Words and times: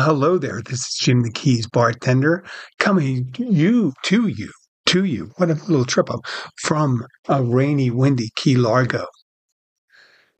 Well, 0.00 0.14
hello 0.14 0.38
there. 0.38 0.62
This 0.62 0.80
is 0.80 0.96
Jim 0.98 1.20
the 1.24 1.30
Keys 1.30 1.66
bartender 1.66 2.42
coming 2.78 3.34
you 3.36 3.92
to 4.04 4.28
you 4.28 4.50
to 4.86 5.04
you. 5.04 5.30
What 5.36 5.50
a 5.50 5.60
little 5.68 5.84
trip 5.84 6.10
up 6.10 6.20
from 6.62 7.04
a 7.28 7.42
rainy, 7.42 7.90
windy 7.90 8.30
Key 8.34 8.56
Largo. 8.56 9.04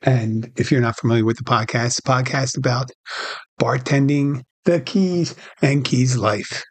And 0.01 0.51
if 0.57 0.73
you're 0.73 0.81
not 0.81 0.99
familiar 0.99 1.27
with 1.27 1.37
the 1.37 1.45
podcast, 1.45 1.97
the 1.97 2.11
podcast 2.11 2.57
about 2.57 2.91
bartending, 3.61 4.45
the 4.65 4.81
Keys, 4.81 5.35
and 5.61 5.85
Keys 5.85 6.17
life. 6.17 6.65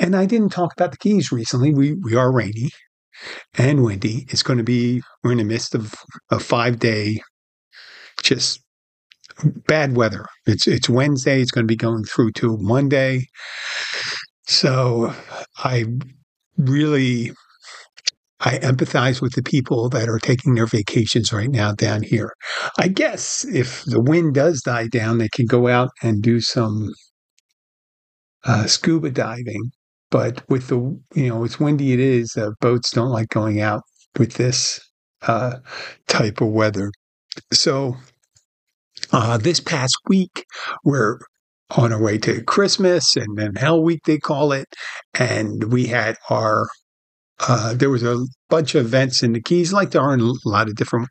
And 0.00 0.16
I 0.16 0.26
didn't 0.26 0.50
talk 0.50 0.72
about 0.72 0.90
the 0.90 0.98
Keys 0.98 1.30
recently. 1.30 1.72
We 1.72 1.92
we 1.92 2.16
are 2.16 2.32
rainy 2.32 2.70
and 3.56 3.84
windy. 3.84 4.26
It's 4.30 4.42
going 4.42 4.58
to 4.58 4.64
be 4.64 5.02
we're 5.22 5.30
in 5.30 5.38
the 5.38 5.44
midst 5.44 5.72
of 5.76 5.94
a 6.32 6.40
five 6.40 6.80
day 6.80 7.20
just 8.24 8.65
bad 9.66 9.96
weather. 9.96 10.26
It's 10.46 10.66
it's 10.66 10.88
Wednesday. 10.88 11.40
It's 11.40 11.50
going 11.50 11.64
to 11.64 11.72
be 11.72 11.76
going 11.76 12.04
through 12.04 12.32
to 12.32 12.56
Monday. 12.58 13.26
So 14.46 15.12
I 15.58 15.86
really 16.56 17.32
I 18.40 18.58
empathize 18.58 19.22
with 19.22 19.32
the 19.32 19.42
people 19.42 19.88
that 19.90 20.08
are 20.08 20.18
taking 20.18 20.54
their 20.54 20.66
vacations 20.66 21.32
right 21.32 21.50
now 21.50 21.72
down 21.72 22.02
here. 22.02 22.32
I 22.78 22.88
guess 22.88 23.44
if 23.46 23.82
the 23.84 24.00
wind 24.00 24.34
does 24.34 24.62
die 24.62 24.88
down, 24.88 25.18
they 25.18 25.28
can 25.28 25.46
go 25.46 25.68
out 25.68 25.90
and 26.02 26.22
do 26.22 26.40
some 26.40 26.92
uh, 28.44 28.66
scuba 28.66 29.10
diving. 29.10 29.70
But 30.10 30.48
with 30.48 30.68
the 30.68 30.76
you 31.14 31.28
know 31.28 31.44
it's 31.44 31.58
windy, 31.58 31.92
it 31.92 32.00
is. 32.00 32.36
Uh, 32.36 32.50
boats 32.60 32.90
don't 32.90 33.10
like 33.10 33.28
going 33.28 33.60
out 33.60 33.82
with 34.18 34.34
this 34.34 34.80
uh, 35.22 35.56
type 36.06 36.40
of 36.40 36.48
weather. 36.48 36.92
So 37.52 37.96
uh, 39.12 39.38
this 39.38 39.60
past 39.60 39.96
week, 40.08 40.44
we're 40.84 41.18
on 41.70 41.92
our 41.92 42.00
way 42.00 42.18
to 42.18 42.42
Christmas 42.44 43.16
and 43.16 43.36
then 43.36 43.54
Hell 43.56 43.82
Week, 43.82 44.00
they 44.04 44.18
call 44.18 44.52
it. 44.52 44.66
And 45.14 45.72
we 45.72 45.86
had 45.86 46.16
our, 46.30 46.66
uh, 47.40 47.74
there 47.74 47.90
was 47.90 48.02
a 48.02 48.24
bunch 48.48 48.74
of 48.74 48.86
events 48.86 49.22
in 49.22 49.32
the 49.32 49.42
Keys, 49.42 49.72
like 49.72 49.90
there 49.90 50.02
are 50.02 50.14
in 50.14 50.20
a 50.20 50.32
lot 50.44 50.68
of 50.68 50.76
different 50.76 51.08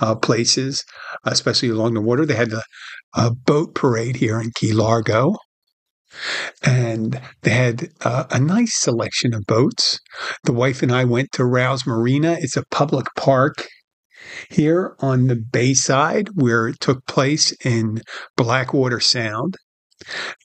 uh, 0.00 0.14
places, 0.14 0.84
especially 1.24 1.68
along 1.68 1.94
the 1.94 2.00
water. 2.00 2.24
They 2.24 2.34
had 2.34 2.50
the 2.50 2.64
uh, 3.14 3.30
boat 3.30 3.74
parade 3.74 4.16
here 4.16 4.40
in 4.40 4.52
Key 4.54 4.72
Largo. 4.72 5.36
And 6.64 7.20
they 7.42 7.50
had 7.50 7.88
uh, 8.00 8.24
a 8.30 8.40
nice 8.40 8.74
selection 8.74 9.32
of 9.32 9.46
boats. 9.46 10.00
The 10.42 10.52
wife 10.52 10.82
and 10.82 10.90
I 10.90 11.04
went 11.04 11.30
to 11.32 11.44
Rowell's 11.44 11.86
Marina. 11.86 12.36
It's 12.40 12.56
a 12.56 12.64
public 12.72 13.06
park 13.16 13.68
here 14.50 14.96
on 15.00 15.26
the 15.26 15.36
Bayside, 15.36 16.28
where 16.34 16.68
it 16.68 16.80
took 16.80 17.06
place 17.06 17.52
in 17.64 18.02
Blackwater 18.36 19.00
Sound. 19.00 19.56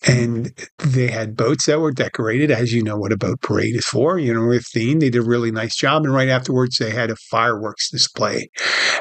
And 0.06 0.52
they 0.80 1.08
had 1.08 1.38
boats 1.38 1.66
that 1.66 1.80
were 1.80 1.92
decorated, 1.92 2.52
as 2.52 2.74
you 2.74 2.84
know 2.84 2.98
what 2.98 3.14
a 3.14 3.18
boat 3.18 3.40
parade 3.42 3.76
is 3.76 3.86
for, 3.86 4.20
you 4.20 4.34
know, 4.34 4.46
with 4.46 4.66
theme. 4.74 5.00
They 5.00 5.10
did 5.10 5.24
a 5.24 5.26
really 5.26 5.50
nice 5.50 5.78
job. 5.78 6.04
And 6.04 6.14
right 6.14 6.28
afterwards, 6.28 6.78
they 6.78 6.92
had 6.92 7.10
a 7.10 7.16
fireworks 7.32 7.90
display. 7.90 8.50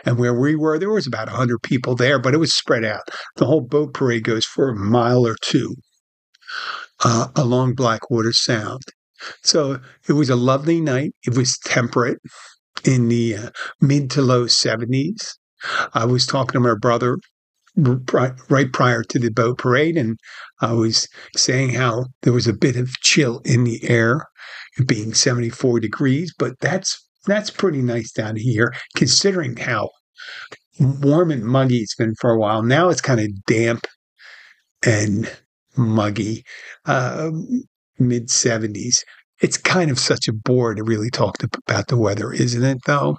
And 0.04 0.16
where 0.16 0.32
we 0.32 0.54
were, 0.54 0.78
there 0.78 0.90
was 0.90 1.08
about 1.08 1.26
100 1.26 1.60
people 1.62 1.96
there, 1.96 2.20
but 2.20 2.34
it 2.34 2.38
was 2.38 2.54
spread 2.54 2.84
out. 2.84 3.02
The 3.36 3.46
whole 3.46 3.62
boat 3.62 3.94
parade 3.94 4.22
goes 4.22 4.44
for 4.44 4.68
a 4.68 4.76
mile 4.76 5.26
or 5.26 5.36
two 5.42 5.74
uh, 7.02 7.28
along 7.34 7.74
Blackwater 7.74 8.32
Sound. 8.32 8.82
So 9.42 9.80
it 10.08 10.12
was 10.12 10.30
a 10.30 10.36
lovely 10.36 10.80
night. 10.80 11.14
It 11.26 11.36
was 11.36 11.58
temperate 11.64 12.18
in 12.84 13.08
the 13.08 13.36
uh, 13.36 13.50
mid 13.80 14.10
to 14.10 14.22
low 14.22 14.44
70s. 14.44 15.34
I 15.94 16.04
was 16.04 16.26
talking 16.26 16.52
to 16.52 16.60
my 16.60 16.74
brother 16.74 17.18
right 17.76 18.72
prior 18.72 19.02
to 19.02 19.18
the 19.18 19.30
boat 19.30 19.58
parade, 19.58 19.96
and 19.96 20.18
I 20.60 20.72
was 20.72 21.08
saying 21.36 21.70
how 21.70 22.06
there 22.22 22.32
was 22.32 22.46
a 22.46 22.52
bit 22.52 22.76
of 22.76 23.00
chill 23.00 23.40
in 23.44 23.64
the 23.64 23.88
air, 23.88 24.26
being 24.86 25.14
74 25.14 25.80
degrees, 25.80 26.32
but 26.38 26.58
that's 26.60 27.00
that's 27.26 27.50
pretty 27.50 27.80
nice 27.80 28.12
down 28.12 28.36
here, 28.36 28.74
considering 28.96 29.56
how 29.56 29.88
warm 30.78 31.30
and 31.30 31.44
muggy 31.44 31.78
it's 31.78 31.94
been 31.94 32.14
for 32.20 32.30
a 32.30 32.38
while. 32.38 32.62
Now 32.62 32.90
it's 32.90 33.00
kind 33.00 33.20
of 33.20 33.44
damp 33.46 33.86
and 34.84 35.30
muggy, 35.76 36.44
uh, 36.84 37.30
mid 37.98 38.28
70s 38.28 38.98
it's 39.40 39.56
kind 39.56 39.90
of 39.90 39.98
such 39.98 40.28
a 40.28 40.32
bore 40.32 40.74
to 40.74 40.82
really 40.82 41.10
talk 41.10 41.38
to, 41.38 41.48
about 41.66 41.88
the 41.88 41.96
weather, 41.96 42.32
isn't 42.32 42.64
it? 42.64 42.78
Though. 42.86 43.16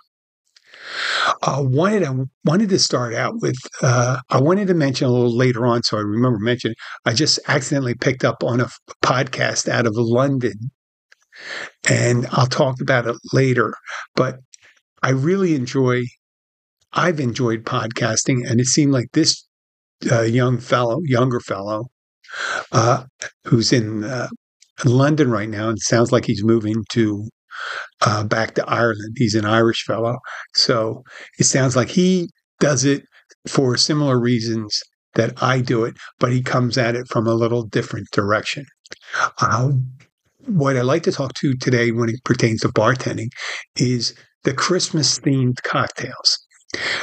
Uh, 1.41 1.63
wanted 1.65 2.03
I 2.03 2.13
wanted 2.43 2.69
to 2.69 2.79
start 2.79 3.13
out 3.13 3.41
with 3.41 3.57
uh, 3.81 4.19
I 4.29 4.39
wanted 4.39 4.67
to 4.67 4.73
mention 4.73 5.07
a 5.07 5.11
little 5.11 5.35
later 5.35 5.65
on, 5.65 5.83
so 5.83 5.97
I 5.97 6.01
remember 6.01 6.39
mentioning. 6.39 6.75
I 7.05 7.13
just 7.13 7.39
accidentally 7.47 7.95
picked 7.95 8.23
up 8.23 8.43
on 8.43 8.61
a 8.61 8.69
podcast 9.03 9.67
out 9.67 9.87
of 9.87 9.93
London, 9.95 10.71
and 11.89 12.27
I'll 12.31 12.47
talk 12.47 12.81
about 12.81 13.07
it 13.07 13.15
later. 13.33 13.73
But 14.15 14.39
I 15.01 15.09
really 15.09 15.55
enjoy. 15.55 16.03
I've 16.93 17.19
enjoyed 17.19 17.65
podcasting, 17.65 18.49
and 18.49 18.59
it 18.61 18.67
seemed 18.67 18.93
like 18.93 19.11
this 19.13 19.45
uh, 20.11 20.21
young 20.21 20.59
fellow, 20.59 20.99
younger 21.03 21.39
fellow, 21.39 21.87
uh, 22.71 23.05
who's 23.45 23.73
in 23.73 24.03
uh, 24.03 24.27
London 24.83 25.31
right 25.31 25.49
now, 25.49 25.69
and 25.69 25.79
sounds 25.79 26.11
like 26.11 26.25
he's 26.25 26.43
moving 26.43 26.83
to 26.91 27.29
uh, 28.01 28.23
back 28.23 28.55
to 28.55 28.69
Ireland. 28.69 29.15
He's 29.17 29.35
an 29.35 29.45
Irish 29.45 29.83
fellow, 29.85 30.17
so 30.53 31.03
it 31.39 31.45
sounds 31.45 31.75
like 31.75 31.89
he 31.89 32.29
does 32.59 32.83
it 32.83 33.03
for 33.47 33.77
similar 33.77 34.19
reasons 34.19 34.79
that 35.15 35.41
I 35.41 35.61
do 35.61 35.85
it, 35.85 35.95
but 36.19 36.31
he 36.31 36.41
comes 36.41 36.77
at 36.77 36.95
it 36.95 37.07
from 37.07 37.25
a 37.25 37.33
little 37.33 37.63
different 37.63 38.07
direction. 38.11 38.65
Uh, 39.41 39.71
what 40.45 40.77
I 40.77 40.81
like 40.81 41.03
to 41.03 41.11
talk 41.11 41.33
to 41.35 41.55
today, 41.55 41.91
when 41.91 42.09
it 42.09 42.23
pertains 42.23 42.61
to 42.61 42.69
bartending, 42.69 43.29
is 43.77 44.13
the 44.43 44.53
Christmas 44.53 45.19
themed 45.19 45.63
cocktails. 45.63 46.37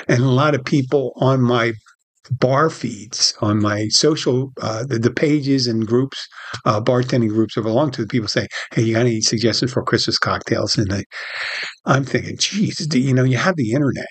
And 0.08 0.22
a 0.22 0.28
lot 0.28 0.54
of 0.54 0.64
people 0.64 1.12
on 1.16 1.40
my 1.40 1.72
bar 2.30 2.70
feeds 2.70 3.34
on 3.40 3.60
my 3.60 3.88
social 3.88 4.52
uh, 4.60 4.84
the, 4.84 4.98
the, 4.98 5.10
pages 5.10 5.66
and 5.66 5.86
groups 5.86 6.28
uh, 6.64 6.80
bartending 6.80 7.28
groups 7.28 7.58
I 7.58 7.62
belong 7.62 7.90
to 7.92 8.06
people 8.06 8.28
say 8.28 8.46
hey 8.72 8.82
you 8.82 8.94
got 8.94 9.00
any 9.00 9.20
suggestions 9.20 9.72
for 9.72 9.82
christmas 9.82 10.18
cocktails? 10.18 10.78
And 10.78 10.92
I, 10.92 11.04
i'm 11.84 12.04
thinking 12.04 12.36
geez 12.38 12.86
you 12.94 13.14
know 13.14 13.24
you 13.24 13.36
have 13.36 13.56
the 13.56 13.72
internet. 13.72 14.06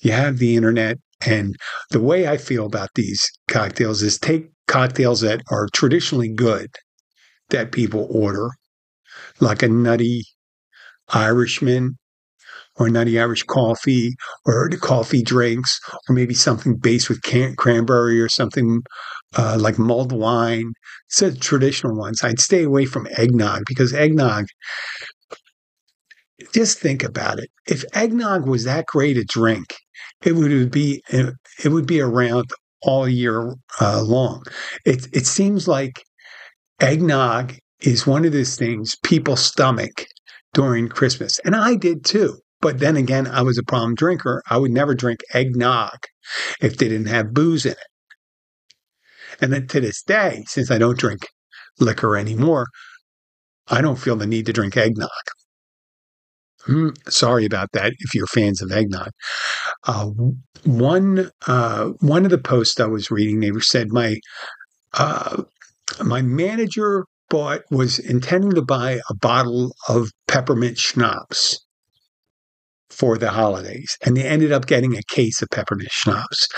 You 0.00 0.12
have 0.12 0.38
the 0.38 0.54
internet 0.54 0.98
and 1.26 1.56
the 1.90 2.00
way 2.00 2.28
i 2.28 2.36
feel 2.36 2.66
about 2.66 2.90
these 2.94 3.30
cocktails 3.48 4.02
is 4.02 4.18
take 4.18 4.50
cocktails 4.68 5.20
that 5.22 5.40
are 5.50 5.68
traditionally 5.72 6.32
good 6.32 6.70
that 7.50 7.72
people 7.72 8.06
order 8.10 8.50
like 9.40 9.62
a 9.62 9.68
nutty 9.68 10.22
irishman 11.08 11.96
or 12.76 12.88
nutty 12.88 13.18
Irish 13.18 13.42
coffee 13.44 14.14
or 14.44 14.68
coffee 14.80 15.22
drinks 15.22 15.78
or 16.08 16.14
maybe 16.14 16.34
something 16.34 16.76
based 16.76 17.08
with 17.08 17.22
can- 17.22 17.54
cranberry 17.56 18.20
or 18.20 18.28
something 18.28 18.82
uh, 19.36 19.56
like 19.60 19.78
mulled 19.78 20.12
wine. 20.12 20.72
So 21.08 21.32
traditional 21.32 21.96
ones. 21.96 22.22
I'd 22.22 22.40
stay 22.40 22.62
away 22.62 22.86
from 22.86 23.06
eggnog 23.16 23.62
because 23.66 23.92
eggnog. 23.92 24.46
Just 26.52 26.78
think 26.78 27.02
about 27.02 27.38
it. 27.38 27.50
If 27.66 27.84
eggnog 27.94 28.46
was 28.46 28.64
that 28.64 28.86
great 28.86 29.16
a 29.16 29.24
drink, 29.24 29.74
it 30.24 30.34
would 30.34 30.70
be 30.70 31.02
it 31.10 31.68
would 31.68 31.86
be 31.86 32.00
around 32.00 32.46
all 32.82 33.08
year 33.08 33.54
uh, 33.80 34.02
long. 34.02 34.42
It 34.84 35.06
it 35.12 35.26
seems 35.26 35.68
like 35.68 36.02
eggnog 36.80 37.54
is 37.80 38.06
one 38.06 38.24
of 38.24 38.32
those 38.32 38.56
things 38.56 38.96
people 39.02 39.36
stomach 39.36 40.06
during 40.52 40.88
Christmas, 40.88 41.38
and 41.44 41.54
I 41.54 41.76
did 41.76 42.04
too. 42.04 42.38
But 42.64 42.78
then 42.78 42.96
again, 42.96 43.26
I 43.26 43.42
was 43.42 43.58
a 43.58 43.62
problem 43.62 43.94
drinker. 43.94 44.42
I 44.48 44.56
would 44.56 44.70
never 44.70 44.94
drink 44.94 45.20
eggnog 45.34 45.98
if 46.62 46.78
they 46.78 46.88
didn't 46.88 47.08
have 47.08 47.34
booze 47.34 47.66
in 47.66 47.72
it. 47.72 47.78
And 49.38 49.52
then 49.52 49.66
to 49.66 49.82
this 49.82 50.02
day, 50.02 50.44
since 50.46 50.70
I 50.70 50.78
don't 50.78 50.98
drink 50.98 51.26
liquor 51.78 52.16
anymore, 52.16 52.68
I 53.68 53.82
don't 53.82 53.98
feel 53.98 54.16
the 54.16 54.26
need 54.26 54.46
to 54.46 54.54
drink 54.54 54.78
eggnog. 54.78 55.10
Mm, 56.66 56.96
sorry 57.12 57.44
about 57.44 57.68
that 57.74 57.92
if 57.98 58.14
you're 58.14 58.26
fans 58.28 58.62
of 58.62 58.72
eggnog. 58.72 59.10
Uh, 59.86 60.06
one 60.64 61.30
uh, 61.46 61.90
one 62.00 62.24
of 62.24 62.30
the 62.30 62.38
posts 62.38 62.80
I 62.80 62.86
was 62.86 63.10
reading, 63.10 63.40
they 63.40 63.52
said 63.60 63.92
my 63.92 64.16
uh, 64.94 65.42
my 66.02 66.22
manager 66.22 67.04
bought 67.28 67.60
was 67.70 67.98
intending 67.98 68.52
to 68.52 68.62
buy 68.62 69.00
a 69.10 69.14
bottle 69.14 69.74
of 69.86 70.12
peppermint 70.28 70.78
schnapps 70.78 71.63
for 72.94 73.18
the 73.18 73.30
holidays. 73.30 73.98
And 74.04 74.16
they 74.16 74.24
ended 74.24 74.52
up 74.52 74.66
getting 74.66 74.96
a 74.96 75.02
case 75.08 75.42
of 75.42 75.50
peppermint 75.50 75.90
schnapps. 75.90 76.48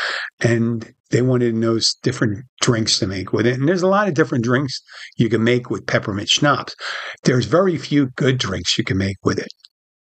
And 0.41 0.93
they 1.11 1.23
wanted 1.23 1.53
to 1.53 1.59
know 1.59 1.79
different 2.03 2.45
drinks 2.61 2.99
to 2.99 3.07
make 3.07 3.33
with 3.33 3.47
it. 3.47 3.59
And 3.59 3.69
there's 3.69 3.83
a 3.83 3.89
lot 3.89 4.09
of 4.09 4.15
different 4.15 4.45
drinks 4.45 4.81
you 5.17 5.29
can 5.29 5.43
make 5.43 5.71
with 5.71 5.87
peppermint 5.87 6.29
schnapps. 6.29 6.75
There's 7.25 7.47
very 7.47 7.79
few 7.79 8.11
good 8.17 8.39
drinks 8.39 8.77
you 8.77 8.85
can 8.85 8.99
make 8.99 9.17
with 9.25 9.39
it. 9.39 9.49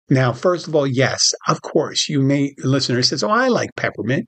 Now, 0.09 0.33
first 0.33 0.67
of 0.67 0.75
all, 0.75 0.85
yes, 0.85 1.33
of 1.47 1.61
course, 1.61 2.09
you 2.09 2.21
may, 2.21 2.53
listener 2.59 3.01
says, 3.01 3.23
Oh, 3.23 3.29
I 3.29 3.47
like 3.47 3.71
peppermint. 3.75 4.27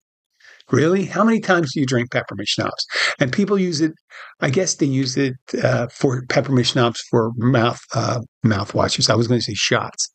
Really? 0.71 1.05
How 1.05 1.23
many 1.23 1.39
times 1.39 1.73
do 1.73 1.79
you 1.79 1.85
drink 1.85 2.11
peppermint 2.11 2.49
schnapps? 2.49 2.85
And 3.19 3.31
people 3.31 3.57
use 3.57 3.79
it. 3.79 3.93
I 4.41 4.49
guess 4.49 4.75
they 4.75 4.85
use 4.85 5.15
it 5.15 5.35
uh, 5.63 5.87
for 5.87 6.23
peppermint 6.27 6.67
schnapps 6.67 7.01
for 7.09 7.31
mouth 7.37 7.79
uh, 7.95 8.19
mouthwashes. 8.45 9.09
I 9.09 9.15
was 9.15 9.27
going 9.27 9.39
to 9.39 9.45
say 9.45 9.53
shots, 9.53 10.11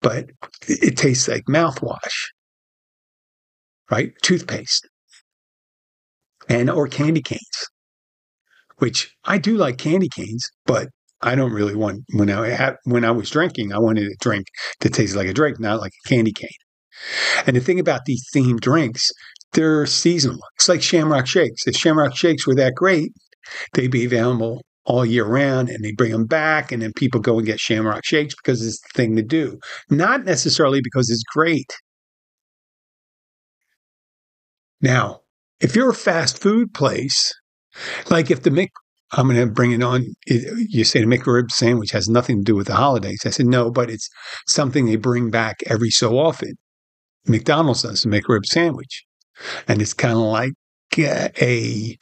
but 0.00 0.26
it, 0.66 0.96
tastes 0.96 1.28
like 1.28 1.44
mouthwash, 1.48 1.98
right? 3.90 4.12
Toothpaste 4.22 4.88
and 6.48 6.68
or 6.68 6.88
candy 6.88 7.22
canes, 7.22 7.68
which 8.78 9.14
I 9.24 9.38
do 9.38 9.56
like 9.56 9.78
candy 9.78 10.08
canes, 10.08 10.48
but 10.66 10.88
I 11.20 11.34
don't 11.36 11.52
really 11.52 11.76
want 11.76 12.00
when 12.14 12.30
I 12.30 12.48
have, 12.48 12.76
when 12.84 13.04
I 13.04 13.12
was 13.12 13.30
drinking, 13.30 13.72
I 13.72 13.78
wanted 13.78 14.08
a 14.08 14.16
drink 14.20 14.46
that 14.80 14.92
tasted 14.94 15.16
like 15.16 15.28
a 15.28 15.34
drink, 15.34 15.60
not 15.60 15.80
like 15.80 15.92
a 16.04 16.08
candy 16.08 16.32
cane. 16.32 16.50
And 17.46 17.56
the 17.56 17.60
thing 17.60 17.78
about 17.78 18.02
these 18.06 18.24
themed 18.34 18.60
drinks, 18.60 19.10
they're 19.52 19.86
seasonal. 19.86 20.40
It's 20.56 20.68
like 20.68 20.82
Shamrock 20.82 21.26
Shakes. 21.26 21.66
If 21.66 21.76
Shamrock 21.76 22.16
Shakes 22.16 22.46
were 22.46 22.54
that 22.56 22.74
great, 22.74 23.12
they'd 23.74 23.90
be 23.90 24.04
available 24.04 24.62
all 24.84 25.06
year 25.06 25.24
round 25.24 25.68
and 25.68 25.84
they 25.84 25.92
bring 25.92 26.10
them 26.10 26.26
back 26.26 26.72
and 26.72 26.82
then 26.82 26.92
people 26.96 27.20
go 27.20 27.38
and 27.38 27.46
get 27.46 27.60
Shamrock 27.60 28.04
Shakes 28.04 28.34
because 28.34 28.66
it's 28.66 28.80
the 28.80 28.88
thing 28.94 29.16
to 29.16 29.22
do. 29.22 29.58
Not 29.90 30.24
necessarily 30.24 30.80
because 30.82 31.10
it's 31.10 31.22
great. 31.22 31.72
Now, 34.80 35.20
if 35.60 35.76
you're 35.76 35.90
a 35.90 35.94
fast 35.94 36.38
food 36.42 36.74
place, 36.74 37.32
like 38.10 38.30
if 38.30 38.42
the 38.42 38.50
Mc, 38.50 38.70
I'm 39.12 39.28
going 39.28 39.38
to 39.38 39.52
bring 39.52 39.72
it 39.72 39.82
on. 39.82 40.06
You 40.26 40.84
say 40.84 41.00
the 41.00 41.06
McRib 41.06 41.50
sandwich 41.50 41.90
has 41.92 42.08
nothing 42.08 42.38
to 42.38 42.42
do 42.42 42.56
with 42.56 42.66
the 42.66 42.74
holidays. 42.74 43.20
I 43.24 43.30
said 43.30 43.46
no, 43.46 43.70
but 43.70 43.90
it's 43.90 44.08
something 44.48 44.86
they 44.86 44.96
bring 44.96 45.30
back 45.30 45.62
every 45.66 45.90
so 45.90 46.18
often. 46.18 46.54
McDonald's 47.26 47.82
does 47.82 48.04
a 48.04 48.08
McRib 48.08 48.44
sandwich 48.46 49.04
and 49.68 49.80
it's 49.80 49.94
kind 49.94 50.14
of 50.14 50.20
like 50.20 50.52
a, 50.98 51.96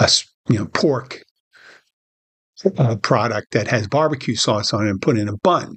a 0.00 0.08
you 0.48 0.58
know 0.58 0.66
pork 0.66 1.22
uh, 2.76 2.96
product 2.96 3.52
that 3.52 3.68
has 3.68 3.86
barbecue 3.86 4.34
sauce 4.34 4.72
on 4.72 4.86
it 4.86 4.90
and 4.90 5.02
put 5.02 5.18
in 5.18 5.28
a 5.28 5.36
bun. 5.42 5.76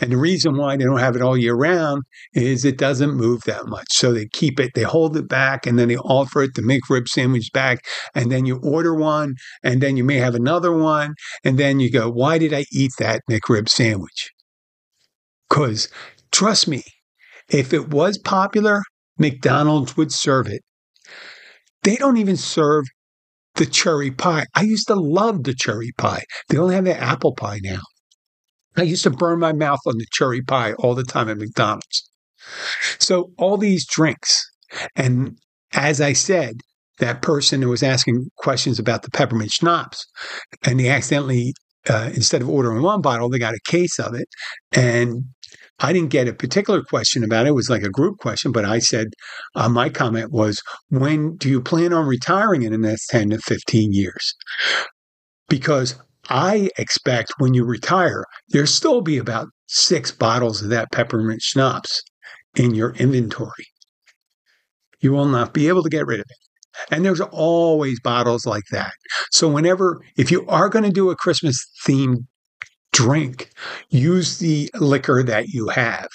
And 0.00 0.12
the 0.12 0.16
reason 0.16 0.56
why 0.56 0.76
they 0.76 0.84
don't 0.84 1.00
have 1.00 1.16
it 1.16 1.22
all 1.22 1.36
year 1.36 1.54
round 1.54 2.02
is 2.32 2.64
it 2.64 2.78
doesn't 2.78 3.14
move 3.14 3.42
that 3.46 3.66
much. 3.66 3.86
So 3.90 4.12
they 4.12 4.26
keep 4.32 4.60
it, 4.60 4.70
they 4.74 4.82
hold 4.82 5.16
it 5.16 5.28
back, 5.28 5.66
and 5.66 5.78
then 5.78 5.88
they 5.88 5.96
offer 5.96 6.42
it 6.42 6.54
the 6.54 6.62
McRib 6.62 7.08
sandwich 7.08 7.50
back. 7.52 7.84
And 8.14 8.30
then 8.30 8.46
you 8.46 8.60
order 8.62 8.94
one, 8.94 9.34
and 9.64 9.80
then 9.80 9.96
you 9.96 10.04
may 10.04 10.16
have 10.16 10.36
another 10.36 10.72
one. 10.72 11.14
And 11.42 11.58
then 11.58 11.80
you 11.80 11.90
go, 11.90 12.08
why 12.08 12.38
did 12.38 12.52
I 12.52 12.66
eat 12.72 12.92
that 12.98 13.22
McRib 13.28 13.68
sandwich? 13.68 14.30
Because 15.48 15.88
trust 16.30 16.68
me, 16.68 16.84
if 17.48 17.72
it 17.72 17.90
was 17.90 18.18
popular, 18.18 18.82
McDonald's 19.18 19.96
would 19.96 20.12
serve 20.12 20.46
it. 20.48 20.62
They 21.82 21.96
don't 21.96 22.16
even 22.16 22.36
serve 22.36 22.84
the 23.56 23.66
cherry 23.66 24.10
pie. 24.10 24.46
I 24.54 24.62
used 24.62 24.86
to 24.88 24.94
love 24.94 25.44
the 25.44 25.54
cherry 25.54 25.92
pie. 25.98 26.24
They 26.48 26.58
only 26.58 26.74
have 26.74 26.84
the 26.84 26.96
apple 26.96 27.34
pie 27.34 27.60
now. 27.62 27.80
I 28.76 28.82
used 28.82 29.02
to 29.02 29.10
burn 29.10 29.38
my 29.38 29.52
mouth 29.52 29.80
on 29.86 29.98
the 29.98 30.06
cherry 30.12 30.40
pie 30.42 30.72
all 30.74 30.94
the 30.94 31.04
time 31.04 31.28
at 31.28 31.36
McDonald's. 31.36 32.08
So, 32.98 33.30
all 33.36 33.58
these 33.58 33.86
drinks. 33.86 34.42
And 34.96 35.36
as 35.72 36.00
I 36.00 36.14
said, 36.14 36.60
that 36.98 37.22
person 37.22 37.62
who 37.62 37.68
was 37.68 37.82
asking 37.82 38.30
questions 38.38 38.78
about 38.78 39.02
the 39.02 39.10
peppermint 39.10 39.50
schnapps, 39.50 40.06
and 40.64 40.80
he 40.80 40.88
accidentally, 40.88 41.54
uh, 41.88 42.10
instead 42.14 42.42
of 42.42 42.48
ordering 42.48 42.82
one 42.82 43.02
bottle, 43.02 43.28
they 43.28 43.38
got 43.38 43.54
a 43.54 43.60
case 43.70 43.98
of 43.98 44.14
it. 44.14 44.28
And 44.72 45.24
I 45.82 45.92
didn't 45.92 46.10
get 46.10 46.28
a 46.28 46.32
particular 46.32 46.82
question 46.82 47.24
about 47.24 47.46
it. 47.46 47.50
It 47.50 47.54
was 47.54 47.68
like 47.68 47.82
a 47.82 47.90
group 47.90 48.18
question, 48.18 48.52
but 48.52 48.64
I 48.64 48.78
said, 48.78 49.08
uh, 49.54 49.68
my 49.68 49.88
comment 49.88 50.30
was, 50.30 50.62
when 50.90 51.36
do 51.36 51.48
you 51.48 51.60
plan 51.60 51.92
on 51.92 52.06
retiring 52.06 52.62
in 52.62 52.72
the 52.72 52.78
next 52.78 53.08
10 53.08 53.30
to 53.30 53.38
15 53.38 53.92
years? 53.92 54.34
Because 55.48 55.96
I 56.28 56.70
expect 56.78 57.34
when 57.38 57.52
you 57.52 57.64
retire, 57.64 58.24
there'll 58.50 58.66
still 58.66 59.00
be 59.00 59.18
about 59.18 59.48
six 59.66 60.12
bottles 60.12 60.62
of 60.62 60.70
that 60.70 60.92
peppermint 60.92 61.42
schnapps 61.42 62.02
in 62.54 62.74
your 62.74 62.94
inventory. 62.94 63.66
You 65.00 65.12
will 65.12 65.26
not 65.26 65.52
be 65.52 65.66
able 65.66 65.82
to 65.82 65.90
get 65.90 66.06
rid 66.06 66.20
of 66.20 66.26
it. 66.28 66.36
And 66.90 67.04
there's 67.04 67.20
always 67.20 68.00
bottles 68.00 68.46
like 68.46 68.62
that. 68.70 68.92
So, 69.30 69.48
whenever, 69.48 70.00
if 70.16 70.30
you 70.30 70.46
are 70.46 70.68
going 70.68 70.84
to 70.84 70.90
do 70.90 71.10
a 71.10 71.16
Christmas 71.16 71.62
themed 71.86 72.24
drink, 72.92 73.50
use 73.90 74.38
the 74.38 74.70
liquor 74.74 75.22
that 75.22 75.48
you 75.48 75.68
have. 75.68 76.08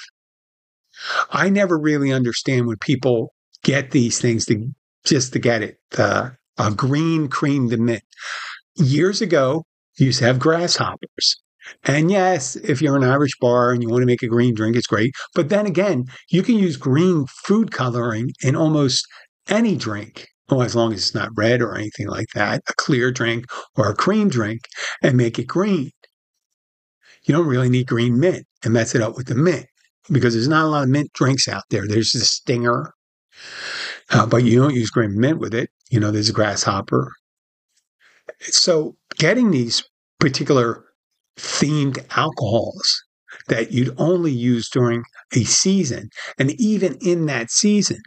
I 1.31 1.50
never 1.50 1.77
really 1.77 2.12
understand 2.12 2.68
when 2.68 2.77
people 2.77 3.33
get 3.63 3.91
these 3.91 4.19
things 4.19 4.45
to 4.45 4.68
just 5.03 5.33
to 5.33 5.39
get 5.39 5.62
it. 5.62 5.77
A 5.97 6.71
green 6.75 7.27
cream 7.27 7.69
de 7.69 7.77
mint. 7.77 8.01
Years 8.75 9.21
ago, 9.21 9.63
you 9.97 10.07
used 10.07 10.19
to 10.19 10.25
have 10.25 10.39
grasshoppers. 10.39 11.35
And 11.83 12.09
yes, 12.09 12.56
if 12.56 12.81
you're 12.81 12.95
an 12.95 13.03
Irish 13.03 13.38
bar 13.39 13.71
and 13.71 13.83
you 13.83 13.89
want 13.89 14.01
to 14.01 14.07
make 14.07 14.23
a 14.23 14.27
green 14.27 14.56
drink, 14.56 14.75
it's 14.75 14.88
great. 14.88 15.13
But 15.35 15.50
then 15.50 15.65
again, 15.65 16.06
you 16.30 16.41
can 16.41 16.56
use 16.56 16.77
green 16.77 17.25
food 17.44 17.71
coloring 17.71 18.31
in 18.41 18.56
almost 18.56 19.06
any 19.50 19.75
drink. 19.75 20.27
Oh, 20.50 20.62
as 20.62 20.75
long 20.75 20.94
as 20.94 21.00
it's 21.00 21.13
not 21.13 21.30
red 21.35 21.62
or 21.62 21.75
anything 21.75 22.07
like 22.07 22.30
that, 22.33 22.62
a 22.69 22.73
clear 22.77 23.12
drink 23.12 23.45
or 23.75 23.89
a 23.89 23.95
cream 23.95 24.30
drink, 24.30 24.62
and 25.03 25.18
make 25.18 25.38
it 25.38 25.45
green 25.45 25.91
you 27.27 27.35
don't 27.35 27.47
really 27.47 27.69
need 27.69 27.88
green 27.88 28.19
mint 28.19 28.45
and 28.63 28.74
mess 28.74 28.95
it 28.95 29.01
up 29.01 29.15
with 29.15 29.27
the 29.27 29.35
mint 29.35 29.65
because 30.09 30.33
there's 30.33 30.47
not 30.47 30.65
a 30.65 30.68
lot 30.68 30.83
of 30.83 30.89
mint 30.89 31.12
drinks 31.13 31.47
out 31.47 31.63
there. 31.69 31.88
There's 31.88 32.12
the 32.12 32.19
stinger, 32.21 32.94
uh, 34.12 34.25
but 34.25 34.44
you 34.44 34.59
don't 34.59 34.74
use 34.74 34.89
green 34.89 35.19
mint 35.19 35.39
with 35.39 35.53
it. 35.53 35.69
You 35.89 36.00
know, 36.00 36.12
there's 36.12 36.29
a 36.29 36.33
grasshopper. 36.33 37.12
So 38.39 38.95
getting 39.18 39.51
these 39.51 39.83
particular 40.19 40.85
themed 41.38 42.03
alcohols 42.15 43.03
that 43.47 43.71
you'd 43.71 43.95
only 43.97 44.31
use 44.31 44.69
during 44.69 45.03
a 45.33 45.44
season. 45.44 46.09
And 46.38 46.51
even 46.59 46.97
in 47.01 47.25
that 47.27 47.49
season, 47.49 47.99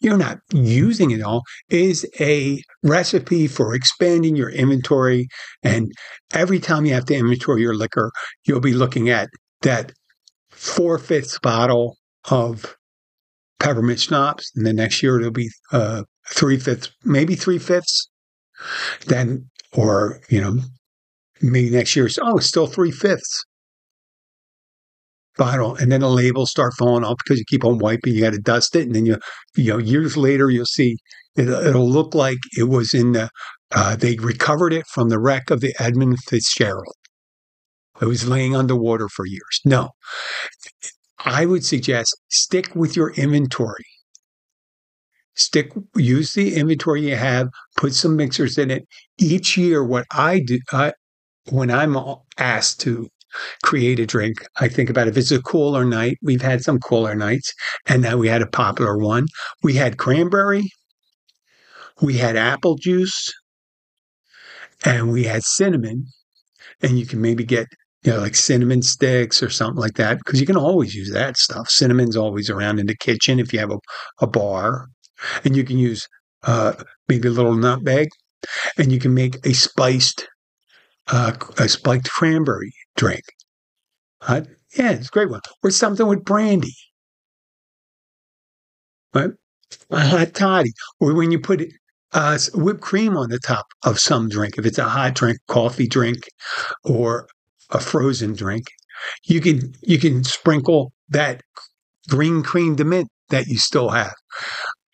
you're 0.00 0.18
not 0.18 0.38
using 0.52 1.10
it 1.10 1.22
all, 1.22 1.42
is 1.68 2.06
a 2.20 2.62
recipe 2.82 3.46
for 3.46 3.74
expanding 3.74 4.36
your 4.36 4.50
inventory. 4.50 5.28
And 5.62 5.92
every 6.32 6.58
time 6.58 6.84
you 6.84 6.94
have 6.94 7.06
to 7.06 7.16
inventory 7.16 7.62
your 7.62 7.74
liquor, 7.74 8.10
you'll 8.44 8.60
be 8.60 8.74
looking 8.74 9.08
at 9.08 9.28
that 9.62 9.92
four 10.50 10.98
fifths 10.98 11.38
bottle 11.38 11.96
of 12.30 12.76
peppermint 13.60 14.00
schnapps. 14.00 14.50
And 14.56 14.66
the 14.66 14.72
next 14.72 15.02
year 15.02 15.18
it'll 15.18 15.30
be 15.30 15.50
uh, 15.72 16.02
three 16.30 16.58
fifths, 16.58 16.90
maybe 17.04 17.34
three 17.34 17.58
fifths. 17.58 18.08
Then, 19.06 19.48
or, 19.72 20.20
you 20.28 20.40
know, 20.40 20.58
maybe 21.40 21.70
next 21.70 21.94
year, 21.94 22.08
oh, 22.20 22.38
it's 22.38 22.48
still 22.48 22.66
three 22.66 22.90
fifths 22.90 23.44
bottle, 25.38 25.74
and 25.76 25.90
then 25.90 26.00
the 26.00 26.10
labels 26.10 26.50
start 26.50 26.74
falling 26.78 27.04
off 27.04 27.16
because 27.24 27.38
you 27.38 27.44
keep 27.48 27.64
on 27.64 27.78
wiping. 27.78 28.14
You 28.14 28.20
got 28.20 28.34
to 28.34 28.38
dust 28.38 28.76
it, 28.76 28.86
and 28.86 28.94
then 28.94 29.06
you, 29.06 29.16
you 29.56 29.72
know, 29.72 29.78
years 29.78 30.16
later 30.16 30.50
you'll 30.50 30.66
see 30.66 30.96
it, 31.36 31.46
will 31.46 31.88
look 31.88 32.14
like 32.14 32.38
it 32.56 32.68
was 32.68 32.92
in 32.92 33.12
the. 33.12 33.30
Uh, 33.70 33.96
they 33.96 34.16
recovered 34.16 34.72
it 34.72 34.86
from 34.86 35.08
the 35.08 35.18
wreck 35.18 35.50
of 35.50 35.60
the 35.60 35.74
Edmund 35.78 36.18
Fitzgerald. 36.26 36.94
It 38.00 38.06
was 38.06 38.28
laying 38.28 38.56
underwater 38.56 39.08
for 39.08 39.26
years. 39.26 39.60
No, 39.64 39.90
I 41.24 41.46
would 41.46 41.64
suggest 41.64 42.16
stick 42.28 42.74
with 42.74 42.96
your 42.96 43.12
inventory. 43.12 43.84
Stick, 45.34 45.72
use 45.96 46.32
the 46.32 46.56
inventory 46.56 47.08
you 47.08 47.16
have. 47.16 47.48
Put 47.76 47.94
some 47.94 48.16
mixers 48.16 48.58
in 48.58 48.70
it 48.70 48.84
each 49.18 49.56
year. 49.56 49.84
What 49.84 50.04
I 50.12 50.40
do, 50.40 50.58
I, 50.72 50.92
when 51.50 51.70
I'm 51.70 51.96
asked 52.38 52.80
to 52.80 53.08
create 53.64 53.98
a 53.98 54.06
drink. 54.06 54.44
I 54.60 54.68
think 54.68 54.90
about 54.90 55.08
if 55.08 55.16
it's 55.16 55.30
a 55.30 55.42
cooler 55.42 55.84
night, 55.84 56.18
we've 56.22 56.42
had 56.42 56.62
some 56.62 56.78
cooler 56.78 57.14
nights, 57.14 57.52
and 57.86 58.02
now 58.02 58.16
we 58.16 58.28
had 58.28 58.42
a 58.42 58.46
popular 58.46 58.98
one. 58.98 59.26
We 59.62 59.74
had 59.74 59.98
cranberry, 59.98 60.70
we 62.00 62.16
had 62.16 62.36
apple 62.36 62.76
juice, 62.76 63.32
and 64.84 65.12
we 65.12 65.24
had 65.24 65.42
cinnamon. 65.42 66.06
And 66.80 66.98
you 66.98 67.06
can 67.06 67.20
maybe 67.20 67.44
get 67.44 67.66
you 68.04 68.12
know, 68.12 68.20
like 68.20 68.36
cinnamon 68.36 68.82
sticks 68.82 69.42
or 69.42 69.50
something 69.50 69.80
like 69.80 69.94
that, 69.94 70.18
because 70.18 70.40
you 70.40 70.46
can 70.46 70.56
always 70.56 70.94
use 70.94 71.10
that 71.12 71.36
stuff. 71.36 71.68
Cinnamon's 71.68 72.16
always 72.16 72.48
around 72.48 72.78
in 72.78 72.86
the 72.86 72.96
kitchen 72.96 73.40
if 73.40 73.52
you 73.52 73.58
have 73.58 73.72
a, 73.72 73.78
a 74.20 74.26
bar. 74.26 74.86
And 75.44 75.56
you 75.56 75.64
can 75.64 75.78
use 75.78 76.06
uh, 76.44 76.74
maybe 77.08 77.26
a 77.26 77.32
little 77.32 77.54
nutmeg, 77.54 78.08
and 78.76 78.92
you 78.92 79.00
can 79.00 79.14
make 79.14 79.44
a 79.44 79.52
spiced 79.52 80.28
uh, 81.10 81.32
a 81.58 81.68
spiked 81.68 82.10
cranberry 82.10 82.72
drink. 82.96 83.24
Uh, 84.20 84.42
yeah, 84.76 84.92
it's 84.92 85.08
a 85.08 85.10
great 85.10 85.30
one. 85.30 85.40
Or 85.62 85.70
something 85.70 86.06
with 86.06 86.24
brandy. 86.24 86.74
Right? 89.14 89.30
A 89.90 90.00
hot 90.00 90.34
toddy. 90.34 90.72
Or 91.00 91.14
when 91.14 91.30
you 91.30 91.38
put 91.38 91.62
uh, 92.12 92.38
whipped 92.54 92.80
cream 92.80 93.16
on 93.16 93.30
the 93.30 93.38
top 93.38 93.66
of 93.84 93.98
some 93.98 94.28
drink, 94.28 94.58
if 94.58 94.66
it's 94.66 94.78
a 94.78 94.88
hot 94.88 95.14
drink, 95.14 95.38
coffee 95.46 95.86
drink, 95.86 96.28
or 96.84 97.28
a 97.70 97.80
frozen 97.80 98.34
drink, 98.34 98.66
you 99.24 99.40
can 99.40 99.74
you 99.82 99.98
can 99.98 100.24
sprinkle 100.24 100.92
that 101.10 101.42
green 102.08 102.42
cream 102.42 102.76
de 102.76 102.84
mint 102.84 103.08
that 103.28 103.46
you 103.46 103.58
still 103.58 103.90
have. 103.90 104.14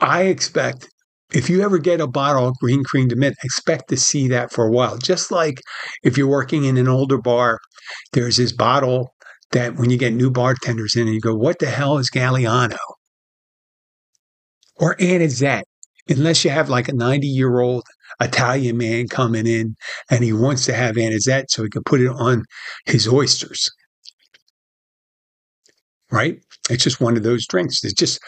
I 0.01 0.23
expect 0.23 0.89
if 1.35 1.51
you 1.51 1.63
ever 1.63 1.79
get 1.79 2.01
a 2.01 2.07
bottle 2.07 2.47
of 2.47 2.59
green 2.59 2.85
cream 2.85 3.09
de 3.09 3.17
mint, 3.17 3.37
expect 3.43 3.89
to 3.89 3.97
see 3.97 4.29
that 4.29 4.53
for 4.53 4.65
a 4.65 4.71
while. 4.71 4.97
Just 4.97 5.33
like 5.33 5.61
if 6.05 6.17
you're 6.17 6.29
working 6.29 6.65
in 6.65 6.77
an 6.77 6.89
older 6.89 7.19
bar, 7.19 7.59
there's 8.13 8.37
this 8.37 8.53
bottle 8.53 9.15
that 9.51 9.77
when 9.77 9.91
you 9.91 9.99
get 9.99 10.15
new 10.15 10.31
bartenders 10.31 10.95
in 10.97 11.07
and 11.07 11.15
you 11.15 11.21
go, 11.21 11.35
what 11.35 11.59
the 11.59 11.67
hell 11.67 11.99
is 11.99 12.11
Galliano? 12.11 12.77
Or 14.77 14.97
Anisette, 15.01 15.65
unless 16.09 16.45
you 16.45 16.51
have 16.51 16.69
like 16.69 16.89
a 16.89 16.95
90 16.95 17.27
year 17.27 17.61
old 17.61 17.83
Italian 18.21 18.79
man 18.79 19.09
coming 19.09 19.47
in 19.47 19.75
and 20.11 20.23
he 20.23 20.33
wants 20.33 20.65
to 20.67 20.73
have 20.73 20.97
Anisette 20.97 21.51
so 21.51 21.65
he 21.65 21.69
can 21.69 21.83
put 21.85 22.01
it 22.01 22.11
on 22.11 22.45
his 22.87 23.09
oysters. 23.09 23.71
Right? 26.13 26.39
It's 26.71 26.85
just 26.85 27.01
one 27.01 27.17
of 27.17 27.25
those 27.25 27.47
drinks. 27.47 27.83
It's 27.83 27.93
just 27.93 28.21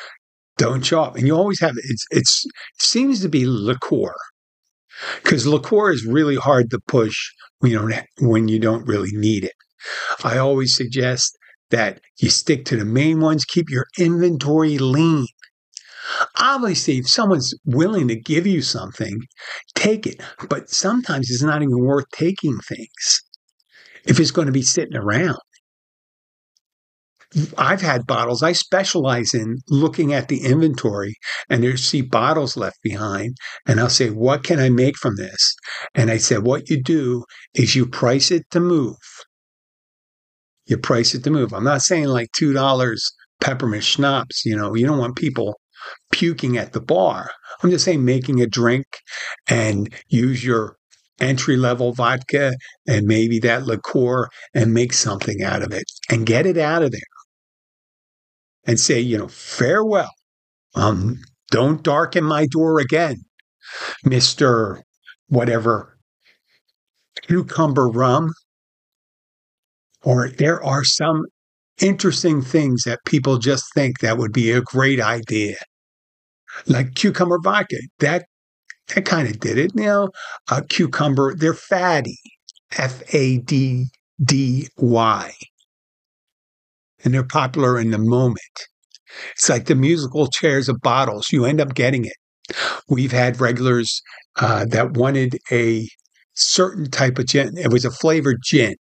don't 0.59 0.85
show 0.85 1.03
up. 1.03 1.17
And 1.17 1.27
you 1.27 1.35
always 1.35 1.61
have 1.61 1.75
it's 1.77 2.07
it's 2.11 2.45
it 2.47 2.83
seems 2.83 3.21
to 3.23 3.29
be 3.29 3.47
liqueur. 3.47 4.15
Because 5.23 5.47
liqueur 5.47 5.93
is 5.93 6.07
really 6.07 6.37
hard 6.37 6.71
to 6.71 6.81
push 6.87 7.17
when 7.59 7.73
you 7.73 7.79
don't 7.79 8.07
when 8.19 8.49
you 8.49 8.59
don't 8.59 8.87
really 8.87 9.13
need 9.13 9.45
it. 9.45 9.55
I 10.25 10.39
always 10.39 10.75
suggest 10.75 11.37
that 11.71 12.01
you 12.19 12.31
stick 12.31 12.65
to 12.67 12.77
the 12.77 12.85
main 12.85 13.21
ones, 13.21 13.45
keep 13.45 13.69
your 13.69 13.87
inventory 13.99 14.79
lean. 14.79 15.27
Obviously, 16.37 16.99
if 16.99 17.09
someone's 17.09 17.53
willing 17.65 18.07
to 18.09 18.17
give 18.19 18.47
you 18.47 18.63
something, 18.63 19.21
take 19.75 20.07
it. 20.07 20.21
But 20.49 20.71
sometimes 20.71 21.29
it's 21.31 21.43
not 21.43 21.63
even 21.63 21.85
worth 21.85 22.07
taking 22.13 22.59
things 22.59 23.23
if 24.07 24.21
it's 24.21 24.31
going 24.31 24.47
to 24.47 24.53
be 24.53 24.63
sitting 24.63 24.97
around. 24.97 25.39
I've 27.59 27.81
had 27.81 28.07
bottles. 28.07 28.43
I 28.43 28.53
specialize 28.53 29.35
in 29.35 29.59
looking 29.69 30.13
at 30.13 30.29
the 30.29 30.45
inventory 30.45 31.15
and 31.51 31.63
there 31.63 31.77
see 31.77 32.03
bottles 32.03 32.57
left 32.57 32.79
behind. 32.83 33.37
And 33.67 33.81
I'll 33.81 33.89
say, 33.89 34.11
what 34.11 34.45
can 34.45 34.59
I 34.59 34.69
make 34.69 34.97
from 34.97 35.17
this? 35.17 35.55
And 35.95 36.11
I 36.11 36.19
said, 36.19 36.45
what 36.45 36.71
you 36.71 36.83
do 36.83 37.25
is 37.55 37.75
you 37.75 37.87
price 37.87 38.31
it 38.31 38.45
to 38.53 38.61
move. 38.61 38.97
You 40.67 40.79
price 40.79 41.15
it 41.15 41.25
to 41.25 41.31
move. 41.31 41.53
I'm 41.53 41.65
not 41.65 41.83
saying 41.83 42.07
like 42.07 42.29
$2 42.39 42.99
peppermint 43.41 43.85
schnapps. 43.85 44.45
You 44.45 44.57
know, 44.57 44.75
you 44.75 44.87
don't 44.87 44.99
want 44.99 45.17
people 45.17 45.59
puking 46.13 46.57
at 46.57 46.73
the 46.73 46.81
bar. 46.81 47.31
I'm 47.63 47.71
just 47.71 47.85
saying 47.85 48.05
making 48.05 48.41
a 48.41 48.47
drink 48.47 48.87
and 49.49 49.93
use 50.09 50.45
your 50.45 50.77
entry 51.21 51.57
level 51.57 51.93
vodka 51.93 52.55
and 52.87 53.07
maybe 53.07 53.39
that 53.41 53.65
liqueur 53.65 54.29
and 54.55 54.75
make 54.75 54.93
something 54.93 55.43
out 55.43 55.63
of 55.63 55.73
it 55.73 55.85
and 56.11 56.27
get 56.27 56.45
it 56.47 56.59
out 56.59 56.83
of 56.83 56.91
there 56.91 57.01
and 58.67 58.79
say, 58.79 59.01
you 59.01 59.17
know, 59.17 59.29
farewell. 59.29 60.11
Um, 60.75 61.19
don't 61.51 61.83
darken 61.83 62.25
my 62.25 62.47
door 62.47 62.81
again, 62.81 63.25
Mr. 64.05 64.83
Whatever 65.29 65.97
cucumber 67.23 67.89
rum. 67.89 68.33
Or 70.03 70.29
there 70.29 70.63
are 70.63 70.85
some 70.85 71.25
interesting 71.81 72.43
things 72.43 72.85
that 72.85 73.01
people 73.05 73.39
just 73.39 73.65
think 73.75 74.01
that 74.01 74.19
would 74.19 74.33
be 74.33 74.51
a 74.51 74.61
great 74.61 75.01
idea. 75.01 75.57
Like 76.67 76.95
cucumber 76.95 77.39
vodka. 77.43 77.77
That 77.99 78.27
that 78.95 79.05
kind 79.05 79.29
of 79.29 79.41
did 79.41 79.59
it. 79.59 79.73
You 79.75 79.85
know, 79.85 80.11
a 80.51 80.63
cucumber, 80.63 81.35
they're 81.35 81.55
fatty. 81.55 82.19
F 82.77 83.03
A 83.15 83.39
D 83.39 83.87
D 84.25 84.69
Y 84.77 85.33
and 87.07 87.15
they're 87.15 87.25
popular 87.25 87.79
in 87.79 87.91
the 87.91 87.99
moment. 87.99 88.41
It's 89.33 89.49
like 89.49 89.67
the 89.67 89.75
musical 89.75 90.27
chairs 90.27 90.69
of 90.69 90.81
bottles. 90.83 91.29
You 91.33 91.47
end 91.47 91.61
up 91.61 91.75
getting 91.75 92.05
it. 92.05 92.57
We've 92.89 93.13
had 93.13 93.41
regulars 93.41 94.03
uh, 94.37 94.67
that 94.67 94.93
wanted 94.93 95.39
a 95.51 95.89
certain 96.35 96.91
type 96.91 97.19
of 97.19 97.27
gin. 97.27 97.57
It 97.57 97.73
was 97.73 97.85
a 97.85 97.91
flavored 97.91 98.39
gin. 98.45 98.75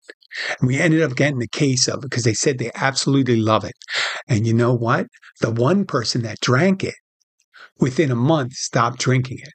And 0.61 0.69
we 0.69 0.79
ended 0.79 1.03
up 1.03 1.17
getting 1.17 1.43
a 1.43 1.49
case 1.49 1.89
of 1.89 1.97
it 1.97 2.11
because 2.11 2.25
they 2.25 2.33
said 2.33 2.59
they 2.59 2.71
absolutely 2.75 3.37
love 3.37 3.65
it. 3.65 3.75
And 4.29 4.47
you 4.47 4.55
know 4.55 4.73
what? 4.73 5.07
The 5.41 5.51
one 5.51 5.85
person 5.85 6.23
that 6.23 6.41
drank 6.41 6.83
it 6.83 6.95
within 7.79 8.11
a 8.11 8.17
month 8.17 8.55
stopped 8.55 9.01
drinking 9.01 9.41
it. 9.43 9.53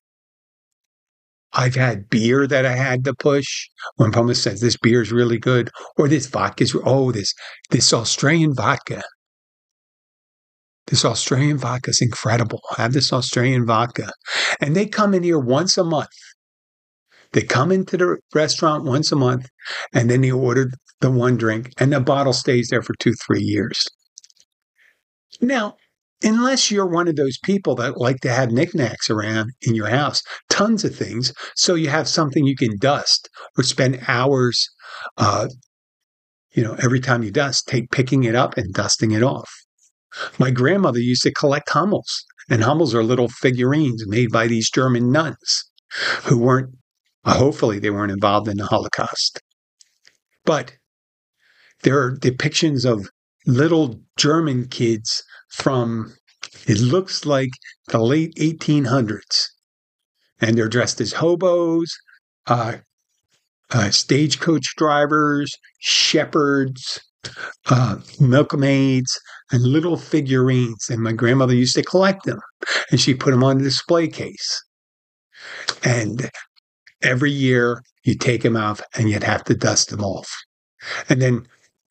I've 1.57 1.75
had 1.75 2.09
beer 2.09 2.45
that 2.47 2.67
I 2.67 2.75
had 2.75 3.03
to 3.05 3.15
push 3.15 3.67
when 3.95 4.13
someone 4.13 4.35
says 4.35 4.61
this 4.61 4.77
beer 4.77 5.01
is 5.01 5.11
really 5.11 5.39
good, 5.39 5.71
or 5.97 6.07
this 6.07 6.27
vodka 6.27 6.63
is 6.63 6.77
oh 6.85 7.11
this 7.11 7.33
this 7.71 7.91
Australian 7.93 8.53
vodka. 8.53 9.01
This 10.85 11.03
Australian 11.03 11.57
vodka 11.57 11.89
is 11.89 12.01
incredible. 12.01 12.61
I 12.77 12.83
have 12.83 12.93
this 12.93 13.11
Australian 13.11 13.65
vodka, 13.65 14.11
and 14.61 14.75
they 14.75 14.85
come 14.85 15.15
in 15.15 15.23
here 15.23 15.39
once 15.39 15.77
a 15.77 15.83
month. 15.83 16.15
They 17.33 17.41
come 17.41 17.71
into 17.71 17.97
the 17.97 18.17
restaurant 18.33 18.85
once 18.85 19.11
a 19.11 19.15
month, 19.15 19.49
and 19.93 20.09
then 20.09 20.21
they 20.21 20.31
order 20.31 20.69
the 21.01 21.11
one 21.11 21.37
drink, 21.37 21.73
and 21.77 21.91
the 21.91 21.99
bottle 21.99 22.33
stays 22.33 22.69
there 22.69 22.83
for 22.83 22.93
two 22.99 23.13
three 23.25 23.41
years. 23.41 23.83
Now, 25.41 25.75
unless 26.23 26.71
you're 26.71 26.87
one 26.87 27.07
of 27.07 27.15
those 27.15 27.37
people 27.43 27.75
that 27.75 27.97
like 27.97 28.19
to 28.21 28.29
have 28.29 28.51
knickknacks 28.51 29.09
around 29.09 29.51
in 29.61 29.75
your 29.75 29.87
house, 29.87 30.21
tons 30.49 30.83
of 30.83 30.95
things, 30.95 31.33
so 31.55 31.75
you 31.75 31.89
have 31.89 32.07
something 32.07 32.45
you 32.45 32.55
can 32.55 32.77
dust 32.79 33.29
or 33.57 33.63
spend 33.63 33.99
hours, 34.07 34.67
uh, 35.17 35.47
you 36.53 36.63
know, 36.63 36.75
every 36.81 36.99
time 36.99 37.23
you 37.23 37.31
dust, 37.31 37.67
take 37.67 37.91
picking 37.91 38.23
it 38.23 38.35
up 38.35 38.57
and 38.57 38.73
dusting 38.73 39.11
it 39.11 39.23
off. 39.23 39.49
My 40.39 40.49
grandmother 40.49 40.99
used 40.99 41.23
to 41.23 41.31
collect 41.31 41.69
Hummels, 41.69 42.25
and 42.49 42.63
Hummels 42.63 42.95
are 42.95 43.03
little 43.03 43.27
figurines 43.27 44.03
made 44.07 44.31
by 44.31 44.47
these 44.47 44.71
German 44.71 45.11
nuns 45.11 45.65
who 46.23 46.37
weren't, 46.37 46.69
uh, 47.25 47.37
hopefully, 47.37 47.77
they 47.77 47.89
weren't 47.89 48.11
involved 48.11 48.47
in 48.47 48.57
the 48.57 48.65
Holocaust. 48.65 49.41
But 50.45 50.77
there 51.83 52.01
are 52.01 52.15
depictions 52.15 52.85
of 52.85 53.09
little 53.45 54.01
German 54.17 54.67
kids 54.67 55.23
from, 55.49 56.13
it 56.67 56.79
looks 56.79 57.25
like 57.25 57.49
the 57.87 57.99
late 57.99 58.35
1800s. 58.35 59.47
And 60.39 60.57
they're 60.57 60.69
dressed 60.69 61.01
as 61.01 61.13
hobos, 61.13 61.95
uh, 62.45 62.77
uh, 63.71 63.89
stagecoach 63.89 64.75
drivers, 64.77 65.51
shepherds, 65.79 66.99
uh, 67.69 67.97
milkmaids, 68.19 69.19
and 69.51 69.63
little 69.63 69.97
figurines. 69.97 70.89
And 70.89 71.01
my 71.01 71.11
grandmother 71.11 71.55
used 71.55 71.75
to 71.75 71.83
collect 71.83 72.25
them, 72.25 72.39
and 72.91 72.99
she 72.99 73.13
put 73.13 73.31
them 73.31 73.43
on 73.43 73.59
a 73.59 73.63
display 73.63 74.07
case. 74.07 74.63
And 75.83 76.29
every 77.01 77.31
year 77.31 77.81
you 78.03 78.15
take 78.15 78.43
them 78.43 78.55
off, 78.55 78.81
and 78.95 79.09
you'd 79.09 79.23
have 79.23 79.43
to 79.45 79.55
dust 79.55 79.89
them 79.89 80.03
off. 80.03 80.31
And 81.09 81.21
then 81.21 81.47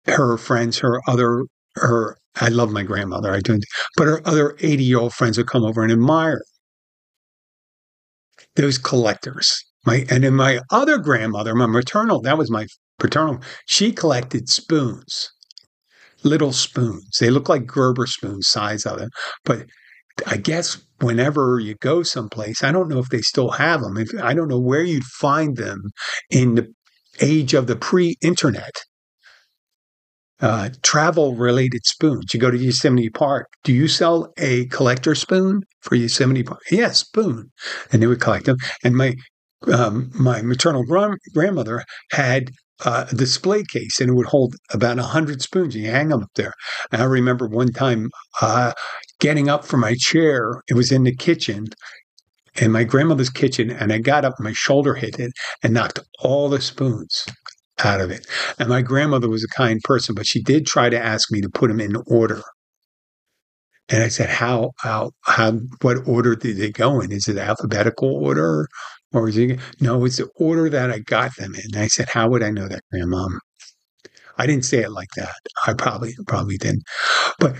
her 0.07 0.37
friends, 0.37 0.79
her 0.79 1.01
other, 1.09 1.45
her 1.77 2.17
I 2.41 2.49
love 2.49 2.71
my 2.71 2.83
grandmother. 2.83 3.33
I 3.33 3.41
do. 3.41 3.59
But 3.97 4.07
her 4.07 4.27
other 4.27 4.57
80 4.61 4.85
year 4.85 4.99
old 4.99 5.15
friends 5.15 5.39
would 5.39 5.47
come 5.47 5.65
over 5.65 5.83
and 5.83 5.93
admire 5.93 6.43
those 8.57 8.79
collectors. 8.79 9.65
My 9.85 10.05
and 10.11 10.25
then 10.25 10.35
my 10.35 10.61
other 10.71 10.99
grandmother, 10.99 11.55
my 11.55 11.67
maternal, 11.67 12.21
that 12.23 12.37
was 12.39 12.51
my 12.51 12.67
paternal, 12.99 13.41
she 13.67 13.93
collected 13.93 14.49
spoons, 14.49 15.31
little 16.25 16.53
spoons. 16.53 17.19
They 17.21 17.31
look 17.31 17.49
like 17.49 17.67
Gerber 17.67 18.07
spoons, 18.07 18.49
size 18.49 18.85
of 18.85 18.99
them. 18.99 19.11
But 19.45 19.67
I 20.27 20.39
guess 20.39 20.79
whenever 21.01 21.61
you 21.61 21.77
go 21.77 22.03
someplace, 22.03 22.65
I 22.65 22.73
don't 22.73 22.89
know 22.89 22.99
if 22.99 23.11
they 23.11 23.21
still 23.23 23.51
have 23.51 23.81
them. 23.81 23.97
If 23.97 24.11
I 24.21 24.35
don't 24.35 24.49
know 24.49 24.61
where 24.61 24.83
you'd 24.83 25.05
find 25.05 25.57
them 25.57 25.91
in 26.31 26.57
the 26.57 26.73
age 27.21 27.55
of 27.55 27.67
the 27.67 27.77
pre-internet 27.77 28.73
uh, 30.41 30.71
travel 30.83 31.35
related 31.35 31.87
spoons. 31.87 32.35
You 32.35 32.41
go 32.41 32.51
to 32.51 32.59
Yosemite 32.59 33.11
Park. 33.11 33.49
Do 33.65 33.73
you 33.73 33.89
sell 33.89 34.33
a 34.39 34.67
collector 34.67 35.15
spoon 35.15 35.63
for 35.81 35.95
Yosemite 35.95 36.43
Park? 36.43 36.61
Yes, 36.71 36.99
spoon. 36.99 37.51
And 37.93 38.03
they 38.03 38.07
would 38.07 38.21
collect 38.21 38.47
them. 38.47 38.59
And 38.85 38.97
my 38.97 39.15
um, 39.73 40.11
my 40.15 40.43
maternal 40.43 40.85
grandmother 41.35 41.83
had 42.13 42.51
uh, 42.85 43.07
a 43.11 43.15
display 43.15 43.65
case 43.65 44.01
and 44.01 44.11
it 44.11 44.15
would 44.15 44.27
hold 44.27 44.55
about 44.73 44.97
100 44.99 45.41
spoons 45.41 45.75
and 45.75 45.85
you 45.85 45.91
hang 45.91 46.09
them 46.09 46.23
up 46.23 46.31
there. 46.35 46.53
And 46.93 47.01
I 47.01 47.07
remember 47.07 47.49
one 47.49 47.73
time 47.73 48.11
uh, 48.43 48.73
getting 49.19 49.49
up 49.49 49.65
from 49.65 49.81
my 49.81 49.95
chair, 49.99 50.63
it 50.69 50.75
was 50.75 50.93
in 50.93 51.05
the 51.05 51.15
kitchen, 51.15 51.67
in 52.61 52.71
my 52.71 52.85
grandmother's 52.85 53.31
kitchen, 53.31 53.71
and 53.71 53.93
I 53.93 53.99
got 53.99 54.25
up, 54.25 54.35
my 54.39 54.53
shoulder 54.53 54.95
hit 54.95 55.19
it 55.19 55.33
and 55.63 55.73
knocked 55.73 56.01
all 56.21 56.49
the 56.49 56.61
spoons 56.61 57.27
out 57.85 58.01
of 58.01 58.11
it. 58.11 58.27
And 58.59 58.69
my 58.69 58.83
grandmother 58.83 59.29
was 59.29 59.45
a 59.45 59.55
kind 59.55 59.81
person, 59.83 60.15
but 60.15 60.27
she 60.27 60.43
did 60.43 60.67
try 60.67 60.89
to 60.89 60.99
ask 60.99 61.31
me 61.31 61.41
to 61.41 61.49
put 61.49 61.69
them 61.69 61.81
in 61.81 61.97
order. 62.07 62.43
And 63.89 64.03
I 64.03 64.09
said, 64.09 64.29
how, 64.29 64.73
how, 64.81 65.13
how, 65.25 65.53
what 65.83 66.09
order 66.09 66.35
did 66.35 66.57
they 66.57 66.71
go 66.71 67.01
in? 67.01 67.13
Is 67.13 67.29
it 67.29 67.39
alphabetical 67.39 68.17
order? 68.17 68.67
Or 69.13 69.29
is 69.29 69.37
it, 69.37 69.61
no, 69.81 70.05
it's 70.05 70.17
the 70.17 70.29
order 70.37 70.69
that 70.69 70.91
I 70.91 70.99
got 70.99 71.37
them 71.37 71.55
in. 71.55 71.61
And 71.73 71.77
I 71.77 71.87
said, 71.87 72.09
how 72.09 72.29
would 72.29 72.43
I 72.43 72.51
know 72.51 72.67
that, 72.67 72.81
grandma? 72.91 73.29
I 74.39 74.47
didn't 74.47 74.65
say 74.65 74.79
it 74.79 74.91
like 74.91 75.09
that. 75.17 75.35
I 75.67 75.73
probably 75.73 76.15
probably 76.27 76.59
didn't. 76.59 76.83
But 77.39 77.57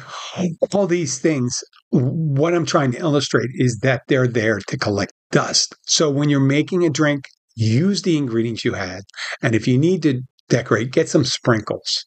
all 0.75 0.87
these 0.87 1.19
things, 1.19 1.59
what 1.91 2.55
I'm 2.55 2.67
trying 2.67 2.93
to 2.93 2.99
illustrate 2.99 3.49
is 3.55 3.79
that 3.79 4.03
they're 4.09 4.29
there 4.29 4.59
to 4.69 4.77
collect 4.77 5.13
dust. 5.31 5.75
So 5.87 6.11
when 6.11 6.29
you're 6.29 6.41
making 6.41 6.85
a 6.85 6.91
drink, 6.91 7.25
use 7.57 8.03
the 8.03 8.17
ingredients 8.17 8.65
you 8.65 8.75
had. 8.75 9.03
And 9.43 9.55
if 9.55 9.67
you 9.67 9.79
need 9.79 10.03
to 10.05 10.23
decorate, 10.49 10.93
get 10.93 11.09
some 11.09 11.25
sprinkles. 11.25 12.05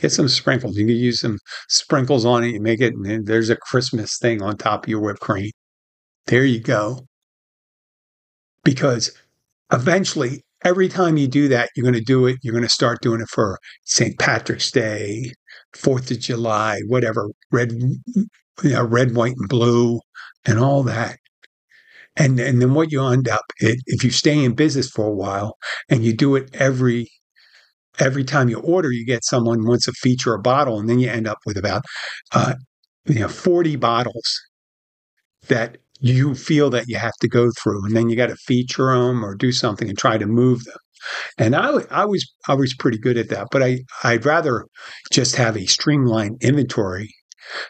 Get 0.00 0.12
some 0.12 0.28
sprinkles. 0.28 0.76
You 0.76 0.86
can 0.86 0.96
use 0.96 1.20
some 1.20 1.38
sprinkles 1.68 2.24
on 2.24 2.44
it. 2.44 2.52
You 2.52 2.60
make 2.60 2.80
it, 2.80 2.94
and 2.94 3.26
there's 3.26 3.50
a 3.50 3.56
Christmas 3.56 4.16
thing 4.18 4.40
on 4.42 4.56
top 4.56 4.84
of 4.84 4.88
your 4.88 5.00
whipped 5.00 5.20
cream. 5.20 5.50
There 6.26 6.44
you 6.44 6.60
go. 6.60 7.06
Because 8.62 9.12
eventually, 9.72 10.44
every 10.64 10.88
time 10.88 11.16
you 11.16 11.26
do 11.26 11.48
that, 11.48 11.70
you're 11.74 11.82
going 11.82 11.94
to 11.94 12.00
do 12.00 12.26
it. 12.26 12.36
You're 12.42 12.52
going 12.52 12.62
to 12.62 12.68
start 12.68 13.02
doing 13.02 13.20
it 13.20 13.28
for 13.28 13.58
St. 13.84 14.18
Patrick's 14.18 14.70
Day, 14.70 15.32
Fourth 15.74 16.10
of 16.10 16.20
July, 16.20 16.80
whatever, 16.86 17.28
red, 17.50 17.72
you 17.72 18.26
know, 18.62 18.84
red, 18.84 19.16
white, 19.16 19.34
and 19.36 19.48
blue, 19.48 20.00
and 20.46 20.58
all 20.60 20.84
that. 20.84 21.18
And 22.18 22.38
and 22.40 22.60
then 22.60 22.74
what 22.74 22.92
you 22.92 23.04
end 23.06 23.28
up, 23.28 23.44
it, 23.58 23.78
if 23.86 24.04
you 24.04 24.10
stay 24.10 24.44
in 24.44 24.54
business 24.54 24.90
for 24.90 25.06
a 25.06 25.14
while 25.14 25.56
and 25.88 26.04
you 26.04 26.12
do 26.14 26.36
it 26.36 26.54
every 26.54 27.08
every 27.98 28.24
time 28.24 28.48
you 28.48 28.58
order, 28.60 28.92
you 28.92 29.06
get 29.06 29.24
someone 29.24 29.66
wants 29.66 29.86
to 29.86 29.92
feature 29.92 30.34
a 30.34 30.40
bottle, 30.40 30.78
and 30.78 30.88
then 30.88 30.98
you 30.98 31.08
end 31.10 31.26
up 31.28 31.38
with 31.46 31.56
about 31.56 31.82
uh, 32.34 32.54
you 33.06 33.20
know 33.20 33.28
forty 33.28 33.76
bottles 33.76 34.40
that 35.48 35.78
you 36.00 36.34
feel 36.34 36.70
that 36.70 36.86
you 36.88 36.96
have 36.96 37.16
to 37.20 37.28
go 37.28 37.50
through, 37.62 37.84
and 37.86 37.96
then 37.96 38.08
you 38.08 38.16
got 38.16 38.28
to 38.28 38.36
feature 38.36 38.92
them 38.92 39.24
or 39.24 39.34
do 39.34 39.52
something 39.52 39.88
and 39.88 39.98
try 39.98 40.18
to 40.18 40.26
move 40.26 40.64
them. 40.64 40.76
And 41.38 41.56
I, 41.56 41.80
I 41.90 42.04
was 42.04 42.30
I 42.48 42.54
was 42.54 42.74
pretty 42.78 42.98
good 42.98 43.16
at 43.18 43.28
that, 43.30 43.48
but 43.52 43.62
I 43.62 43.80
I'd 44.04 44.26
rather 44.26 44.66
just 45.12 45.36
have 45.36 45.56
a 45.56 45.66
streamlined 45.66 46.42
inventory 46.42 47.14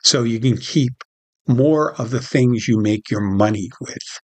so 0.04 0.22
you 0.24 0.40
can 0.40 0.56
keep 0.58 0.92
more 1.48 1.94
of 2.00 2.10
the 2.10 2.20
things 2.20 2.68
you 2.68 2.78
make 2.80 3.10
your 3.10 3.20
money 3.22 3.70
with. 3.80 4.20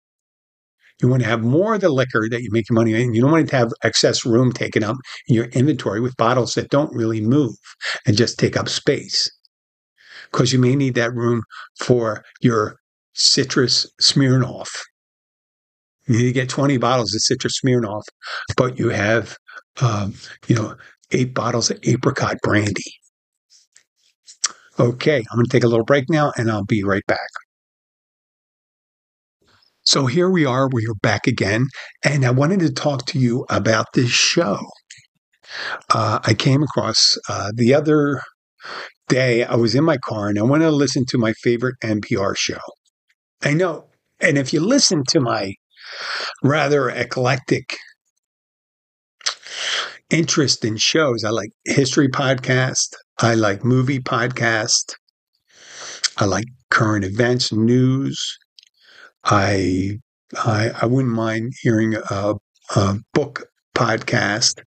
You 1.02 1.08
want 1.08 1.22
to 1.22 1.28
have 1.28 1.42
more 1.42 1.74
of 1.74 1.80
the 1.80 1.88
liquor 1.90 2.28
that 2.30 2.42
you 2.42 2.48
make 2.52 2.70
your 2.70 2.76
money 2.76 2.94
in. 2.94 3.12
You 3.12 3.22
don't 3.22 3.32
want 3.32 3.48
to 3.48 3.56
have 3.56 3.72
excess 3.82 4.24
room 4.24 4.52
taken 4.52 4.84
up 4.84 4.96
in 5.26 5.34
your 5.34 5.46
inventory 5.46 6.00
with 6.00 6.16
bottles 6.16 6.54
that 6.54 6.70
don't 6.70 6.94
really 6.94 7.20
move 7.20 7.54
and 8.06 8.16
just 8.16 8.38
take 8.38 8.56
up 8.56 8.68
space. 8.68 9.28
Because 10.30 10.52
you 10.52 10.60
may 10.60 10.76
need 10.76 10.94
that 10.94 11.12
room 11.12 11.42
for 11.80 12.24
your 12.40 12.76
citrus 13.14 13.86
Smirnoff. 14.00 14.68
You 16.06 16.18
need 16.18 16.24
to 16.24 16.32
get 16.32 16.48
20 16.48 16.78
bottles 16.78 17.14
of 17.14 17.20
citrus 17.20 17.60
Smirnoff, 17.64 18.02
but 18.56 18.78
you 18.78 18.88
have, 18.90 19.36
um, 19.80 20.14
you 20.46 20.54
know, 20.54 20.76
eight 21.10 21.34
bottles 21.34 21.70
of 21.70 21.78
apricot 21.82 22.36
brandy. 22.42 22.94
Okay, 24.78 25.18
I'm 25.18 25.36
going 25.36 25.46
to 25.46 25.50
take 25.50 25.64
a 25.64 25.68
little 25.68 25.84
break 25.84 26.08
now 26.08 26.32
and 26.36 26.50
I'll 26.50 26.64
be 26.64 26.82
right 26.82 27.04
back. 27.06 27.28
So 29.84 30.06
here 30.06 30.30
we 30.30 30.44
are, 30.44 30.68
we 30.72 30.86
are 30.86 30.94
back 31.02 31.26
again, 31.26 31.66
and 32.04 32.24
I 32.24 32.30
wanted 32.30 32.60
to 32.60 32.72
talk 32.72 33.04
to 33.06 33.18
you 33.18 33.44
about 33.50 33.86
this 33.94 34.10
show. 34.10 34.60
Uh, 35.92 36.20
I 36.22 36.34
came 36.34 36.62
across 36.62 37.18
uh, 37.28 37.50
the 37.54 37.74
other 37.74 38.20
day, 39.08 39.44
I 39.44 39.56
was 39.56 39.74
in 39.74 39.84
my 39.84 39.98
car 39.98 40.28
and 40.28 40.38
I 40.38 40.42
wanted 40.42 40.66
to 40.66 40.70
listen 40.70 41.04
to 41.08 41.18
my 41.18 41.32
favorite 41.34 41.76
NPR 41.82 42.34
show. 42.36 42.60
I 43.42 43.54
know. 43.54 43.88
And 44.20 44.38
if 44.38 44.52
you 44.52 44.60
listen 44.60 45.02
to 45.08 45.20
my 45.20 45.54
rather 46.42 46.88
eclectic 46.88 47.76
interest 50.10 50.64
in 50.64 50.76
shows, 50.76 51.24
I 51.24 51.30
like 51.30 51.50
history 51.64 52.08
podcast, 52.08 52.94
I 53.18 53.34
like 53.34 53.64
movie 53.64 53.98
podcast, 53.98 54.94
I 56.18 56.26
like 56.26 56.46
current 56.70 57.04
events, 57.04 57.52
news. 57.52 58.38
I 59.24 59.98
I, 60.36 60.70
I 60.82 60.86
wouldn't 60.86 61.14
mind 61.14 61.52
hearing 61.60 61.94
a, 61.94 62.34
a 62.74 62.96
book 63.12 63.44
podcast 63.74 64.62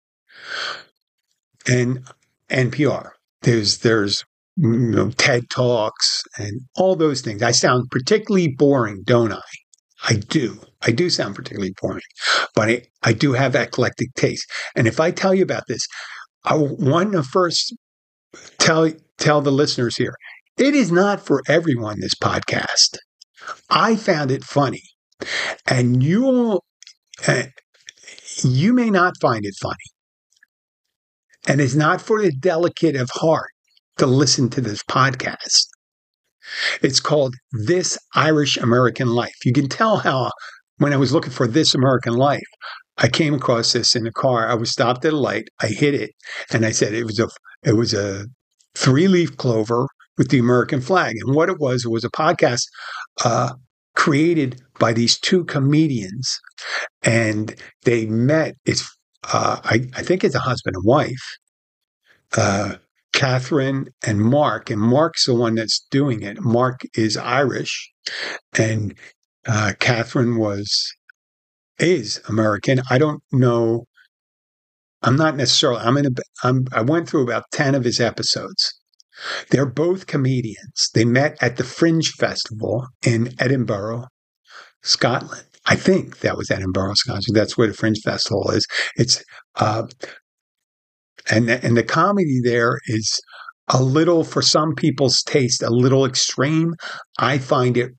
and 1.68 2.04
NPR. 2.50 3.12
There's 3.42 3.80
there's 3.80 4.24
you 4.58 4.70
know, 4.70 5.10
TED 5.12 5.50
Talks 5.50 6.24
and 6.38 6.62
all 6.76 6.96
those 6.96 7.22
things. 7.22 7.42
I 7.42 7.52
sound 7.52 7.90
particularly 7.90 8.50
boring, 8.50 9.04
don't 9.06 9.32
I? 9.32 9.42
I 10.04 10.16
do. 10.16 10.60
I 10.82 10.92
do 10.92 11.10
sound 11.10 11.36
particularly 11.36 11.74
boring, 11.80 12.02
but 12.56 12.70
I, 12.70 12.82
I 13.04 13.14
do 13.14 13.34
have 13.34 13.54
that 13.54 13.68
eclectic 13.70 14.14
taste. 14.16 14.50
And 14.76 14.88
if 14.88 15.00
I 15.00 15.12
tell 15.12 15.34
you 15.34 15.44
about 15.44 15.68
this, 15.68 15.88
I 16.44 16.56
want 16.56 17.14
to 17.14 17.24
first 17.24 17.76
tell 18.58 18.92
tell 19.18 19.42
the 19.42 19.52
listeners 19.52 19.96
here, 19.96 20.16
it 20.58 20.74
is 20.74 20.92
not 20.92 21.24
for 21.24 21.42
everyone. 21.48 22.00
This 22.00 22.16
podcast, 22.16 22.98
I 23.70 23.96
found 23.96 24.32
it 24.32 24.44
funny, 24.44 24.84
and 25.68 26.04
you 26.04 26.60
uh, 27.28 27.44
you 28.44 28.74
may 28.74 28.90
not 28.90 29.14
find 29.22 29.46
it 29.46 29.56
funny, 29.62 29.76
and 31.48 31.62
it's 31.62 31.76
not 31.76 32.02
for 32.02 32.22
the 32.22 32.32
delicate 32.32 32.96
of 32.96 33.10
heart 33.14 33.52
to 33.98 34.06
listen 34.06 34.50
to 34.50 34.62
this 34.62 34.82
podcast. 34.84 35.68
It's 36.82 37.00
called 37.00 37.36
This 37.52 37.98
Irish 38.16 38.58
American 38.58 39.10
Life. 39.10 39.46
You 39.46 39.54
can 39.54 39.70
tell 39.70 39.98
how, 39.98 40.32
when 40.78 40.94
I 40.94 40.98
was 40.98 41.14
looking 41.14 41.32
for 41.32 41.48
This 41.48 41.76
American 41.76 42.14
Life, 42.14 42.42
I 42.98 43.08
came 43.08 43.34
across 43.34 43.74
this 43.74 43.96
in 43.96 44.06
a 44.06 44.12
car. 44.12 44.50
I 44.50 44.56
was 44.56 44.72
stopped 44.72 45.06
at 45.06 45.14
a 45.14 45.18
light. 45.18 45.48
I 45.62 45.68
hit 45.68 45.94
it, 45.94 46.12
and 46.52 46.66
I 46.66 46.72
said 46.72 46.94
it 46.94 47.06
was 47.06 47.20
a 47.20 47.28
it 47.64 47.74
was 47.74 47.94
a 47.94 48.26
three 48.76 49.08
leaf 49.08 49.38
clover 49.38 49.88
with 50.18 50.30
the 50.30 50.40
American 50.40 50.82
flag. 50.82 51.16
And 51.20 51.36
what 51.36 51.50
it 51.50 51.60
was, 51.60 51.86
it 51.86 51.90
was 51.92 52.04
a 52.04 52.10
podcast 52.10 52.64
uh, 53.24 53.54
created 53.96 54.62
by 54.80 54.94
these 54.94 55.20
two 55.20 55.46
comedians, 55.46 56.40
and 57.04 57.56
they 57.84 58.06
met. 58.06 58.56
It's 58.66 58.90
uh, 59.32 59.60
I, 59.64 59.88
I 59.96 60.02
think 60.02 60.24
it's 60.24 60.36
a 60.36 60.40
husband 60.40 60.76
and 60.76 60.86
wife. 60.86 61.38
Uh, 62.36 62.76
Catherine 63.14 63.88
and 64.06 64.22
Mark, 64.22 64.70
and 64.70 64.80
Mark's 64.80 65.26
the 65.26 65.36
one 65.36 65.56
that's 65.56 65.86
doing 65.92 66.24
it. 66.24 66.42
Mark 66.42 66.82
is 66.96 67.18
Irish, 67.18 67.92
and 68.58 68.96
uh, 69.46 69.74
Catherine 69.80 70.38
was 70.38 70.94
is 71.78 72.22
American. 72.30 72.82
I 72.90 72.98
don't 72.98 73.22
know. 73.32 73.86
I'm 75.02 75.16
not 75.16 75.36
necessarily. 75.36 75.82
I'm 75.82 75.98
in 75.98 76.06
a. 76.06 76.10
I'm, 76.44 76.66
I 76.72 76.82
went 76.82 77.10
through 77.10 77.24
about 77.24 77.46
ten 77.52 77.76
of 77.76 77.84
his 77.84 78.00
episodes. 78.00 78.81
They're 79.50 79.66
both 79.66 80.08
comedians. 80.08 80.90
They 80.94 81.06
met 81.06 81.38
at 81.42 81.58
the 81.58 81.64
Fringe 81.64 82.10
Festival 82.18 82.88
in 83.06 83.34
Edinburgh, 83.40 84.06
Scotland. 84.82 85.46
I 85.66 85.76
think 85.76 86.20
that 86.20 86.38
was 86.38 86.50
Edinburgh, 86.50 86.96
Scotland. 86.96 87.26
That's 87.34 87.58
where 87.58 87.68
the 87.68 87.74
Fringe 87.74 88.00
Festival 88.04 88.50
is. 88.52 88.66
It's 88.96 89.24
uh, 89.56 89.88
and 91.30 91.50
and 91.50 91.78
the 91.78 91.84
comedy 91.84 92.40
there 92.44 92.80
is 92.88 93.20
a 93.68 93.82
little 93.82 94.24
for 94.24 94.42
some 94.42 94.74
people's 94.76 95.22
taste 95.24 95.62
a 95.62 95.70
little 95.70 96.06
extreme 96.06 96.74
i 97.20 97.38
find 97.38 97.78
it 97.78 97.92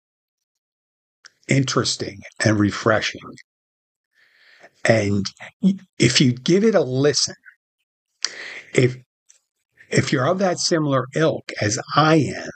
interesting 1.49 2.21
and 2.45 2.59
refreshing 2.59 3.21
and 4.85 5.27
if 5.99 6.21
you 6.21 6.33
give 6.33 6.65
it 6.65 6.75
a 6.75 6.83
listen 6.83 7.35
if 8.75 8.97
if 9.93 10.13
you're 10.13 10.27
of 10.27 10.39
that 10.39 10.59
similar 10.59 11.07
ilk 11.15 11.53
as 11.61 11.79
i 11.95 12.17
am 12.17 12.51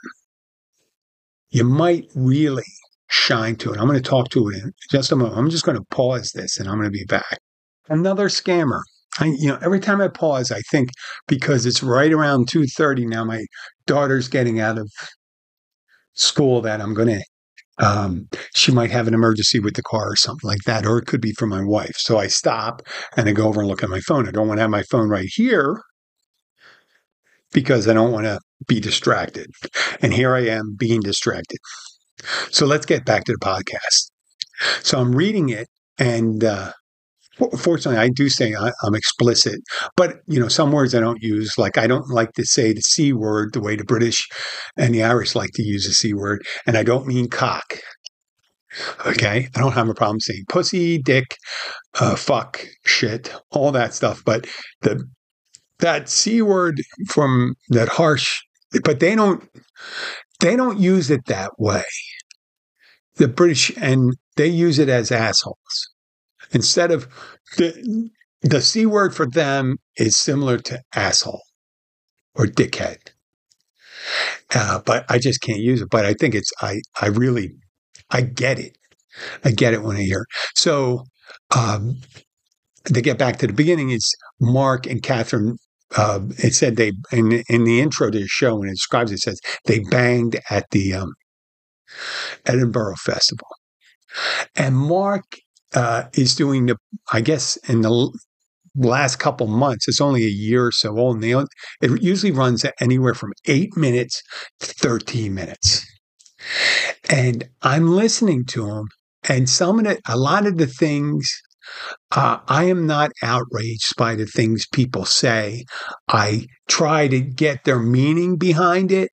you 1.49 1.63
might 1.63 2.07
really 2.15 2.63
shine 3.09 3.55
to 3.55 3.71
it 3.71 3.79
i'm 3.79 3.87
going 3.87 4.01
to 4.01 4.09
talk 4.09 4.29
to 4.29 4.49
it 4.49 4.61
in 4.61 4.71
just 4.91 5.11
a 5.11 5.15
moment 5.15 5.37
i'm 5.37 5.49
just 5.49 5.65
going 5.65 5.77
to 5.77 5.85
pause 5.91 6.31
this 6.33 6.59
and 6.59 6.67
i'm 6.67 6.75
going 6.77 6.91
to 6.91 6.91
be 6.91 7.05
back 7.05 7.39
another 7.89 8.27
scammer 8.27 8.81
I, 9.19 9.25
you 9.37 9.47
know, 9.47 9.57
every 9.61 9.79
time 9.79 10.01
I 10.01 10.07
pause, 10.07 10.51
I 10.51 10.61
think 10.69 10.89
because 11.27 11.65
it's 11.65 11.81
right 11.83 12.13
around 12.13 12.47
two 12.47 12.65
thirty 12.67 13.05
now. 13.05 13.23
My 13.23 13.45
daughter's 13.85 14.27
getting 14.27 14.59
out 14.59 14.77
of 14.77 14.91
school 16.13 16.61
that 16.61 16.81
I'm 16.81 16.93
going 16.93 17.07
to. 17.19 17.23
Um, 17.79 18.27
she 18.55 18.71
might 18.71 18.89
have 18.89 19.07
an 19.07 19.13
emergency 19.13 19.59
with 19.59 19.75
the 19.75 19.83
car 19.83 20.11
or 20.11 20.15
something 20.15 20.47
like 20.47 20.63
that, 20.65 20.85
or 20.85 20.97
it 20.97 21.05
could 21.05 21.21
be 21.21 21.33
for 21.33 21.45
my 21.45 21.63
wife. 21.63 21.95
So 21.97 22.17
I 22.17 22.27
stop 22.27 22.81
and 23.15 23.29
I 23.29 23.33
go 23.33 23.47
over 23.47 23.61
and 23.61 23.69
look 23.69 23.83
at 23.83 23.89
my 23.89 23.99
phone. 23.99 24.27
I 24.27 24.31
don't 24.31 24.47
want 24.47 24.57
to 24.57 24.63
have 24.63 24.71
my 24.71 24.83
phone 24.83 25.09
right 25.09 25.29
here 25.31 25.79
because 27.53 27.87
I 27.87 27.93
don't 27.93 28.11
want 28.11 28.25
to 28.25 28.39
be 28.67 28.79
distracted. 28.79 29.47
And 30.01 30.13
here 30.13 30.35
I 30.35 30.47
am 30.47 30.75
being 30.77 31.01
distracted. 31.01 31.59
So 32.49 32.65
let's 32.65 32.85
get 32.85 33.05
back 33.05 33.25
to 33.25 33.31
the 33.31 33.45
podcast. 33.45 34.11
So 34.83 34.99
I'm 34.99 35.15
reading 35.15 35.49
it, 35.49 35.67
and 35.99 36.43
uh, 36.43 36.71
Fortunately, 37.57 37.99
I 37.99 38.09
do 38.09 38.29
say 38.29 38.55
I, 38.55 38.71
am 38.85 38.95
explicit, 38.95 39.59
but 39.95 40.17
you 40.27 40.39
know 40.39 40.47
some 40.47 40.71
words 40.71 40.95
I 40.95 40.99
don't 40.99 41.21
use. 41.21 41.53
Like 41.57 41.77
I 41.77 41.85
don't 41.85 42.09
like 42.09 42.33
to 42.33 42.45
say 42.45 42.73
the 42.73 42.81
c 42.81 43.13
word 43.13 43.53
the 43.53 43.61
way 43.61 43.75
the 43.75 43.83
British 43.83 44.27
and 44.75 44.93
the 44.93 45.03
Irish 45.03 45.35
like 45.35 45.51
to 45.53 45.63
use 45.63 45.85
the 45.85 45.93
c 45.93 46.13
word, 46.13 46.43
and 46.65 46.75
I 46.77 46.83
don't 46.83 47.05
mean 47.05 47.29
cock. 47.29 47.79
Okay, 49.05 49.47
I 49.55 49.59
don't 49.59 49.73
have 49.73 49.87
a 49.87 49.93
problem 49.93 50.19
saying 50.19 50.45
pussy, 50.49 50.97
dick, 50.97 51.37
uh, 51.99 52.15
fuck, 52.15 52.65
shit, 52.85 53.33
all 53.51 53.71
that 53.71 53.93
stuff. 53.93 54.23
But 54.25 54.47
the 54.81 55.03
that 55.79 56.09
c 56.09 56.41
word 56.41 56.81
from 57.07 57.55
that 57.69 57.89
harsh, 57.89 58.41
but 58.83 58.99
they 58.99 59.15
don't 59.15 59.47
they 60.39 60.55
don't 60.55 60.79
use 60.79 61.09
it 61.09 61.25
that 61.25 61.51
way. 61.57 61.83
The 63.15 63.27
British 63.27 63.71
and 63.77 64.15
they 64.35 64.47
use 64.47 64.79
it 64.79 64.89
as 64.89 65.11
assholes 65.11 65.89
instead 66.51 66.91
of 66.91 67.07
the 67.57 68.09
the 68.41 68.61
c 68.61 68.85
word 68.85 69.15
for 69.15 69.25
them 69.25 69.77
is 69.97 70.15
similar 70.15 70.57
to 70.59 70.81
asshole 70.95 71.41
or 72.35 72.45
dickhead. 72.45 72.97
Uh, 74.53 74.79
but 74.85 75.05
I 75.09 75.17
just 75.19 75.41
can't 75.41 75.59
use 75.59 75.81
it. 75.81 75.89
But 75.89 76.05
I 76.05 76.13
think 76.13 76.35
it's 76.35 76.51
I 76.61 76.81
I 77.01 77.07
really 77.07 77.51
I 78.11 78.21
get 78.21 78.59
it. 78.59 78.77
I 79.43 79.51
get 79.51 79.73
it 79.73 79.81
when 79.81 79.97
I 79.97 80.03
hear. 80.03 80.25
So 80.55 81.03
um, 81.55 81.95
to 82.85 83.01
get 83.01 83.17
back 83.17 83.37
to 83.37 83.47
the 83.47 83.53
beginning, 83.53 83.89
it's 83.89 84.13
Mark 84.39 84.85
and 84.85 85.01
Catherine. 85.01 85.57
Uh, 85.95 86.19
it 86.37 86.53
said 86.53 86.75
they 86.75 86.91
in 87.11 87.43
in 87.49 87.63
the 87.63 87.79
intro 87.79 88.09
to 88.09 88.19
the 88.19 88.27
show 88.27 88.55
when 88.55 88.67
it 88.69 88.73
describes 88.73 89.11
it, 89.11 89.15
it 89.15 89.21
says 89.21 89.39
they 89.65 89.79
banged 89.79 90.37
at 90.49 90.65
the 90.71 90.93
um, 90.93 91.13
Edinburgh 92.45 92.95
Festival, 92.97 93.47
and 94.55 94.75
Mark 94.75 95.23
uh, 95.75 96.03
is 96.13 96.35
doing 96.35 96.65
the 96.65 96.75
I 97.11 97.21
guess 97.21 97.57
in 97.69 97.81
the 97.81 98.11
last 98.77 99.17
couple 99.17 99.47
months. 99.47 99.87
It's 99.87 100.01
only 100.01 100.23
a 100.23 100.29
year 100.29 100.67
or 100.67 100.71
so 100.71 100.97
old. 100.97 101.23
And 101.23 101.47
it 101.81 102.01
usually 102.01 102.31
runs 102.31 102.65
anywhere 102.79 103.13
from 103.13 103.33
eight 103.45 103.75
minutes 103.75 104.21
to 104.59 104.67
13 104.67 105.33
minutes. 105.33 105.85
And 107.09 107.49
I'm 107.61 107.95
listening 107.95 108.45
to 108.45 108.69
him, 108.69 108.87
and 109.27 109.49
some 109.49 109.79
of 109.79 109.85
the, 109.85 109.99
a 110.07 110.17
lot 110.17 110.45
of 110.45 110.57
the 110.57 110.67
things, 110.67 111.29
uh, 112.11 112.39
I 112.47 112.65
am 112.65 112.87
not 112.87 113.11
outraged 113.21 113.95
by 113.97 114.15
the 114.15 114.25
things 114.25 114.65
people 114.71 115.05
say. 115.05 115.65
I 116.07 116.45
try 116.67 117.07
to 117.07 117.19
get 117.19 117.63
their 117.63 117.79
meaning 117.79 118.37
behind 118.37 118.91
it 118.91 119.09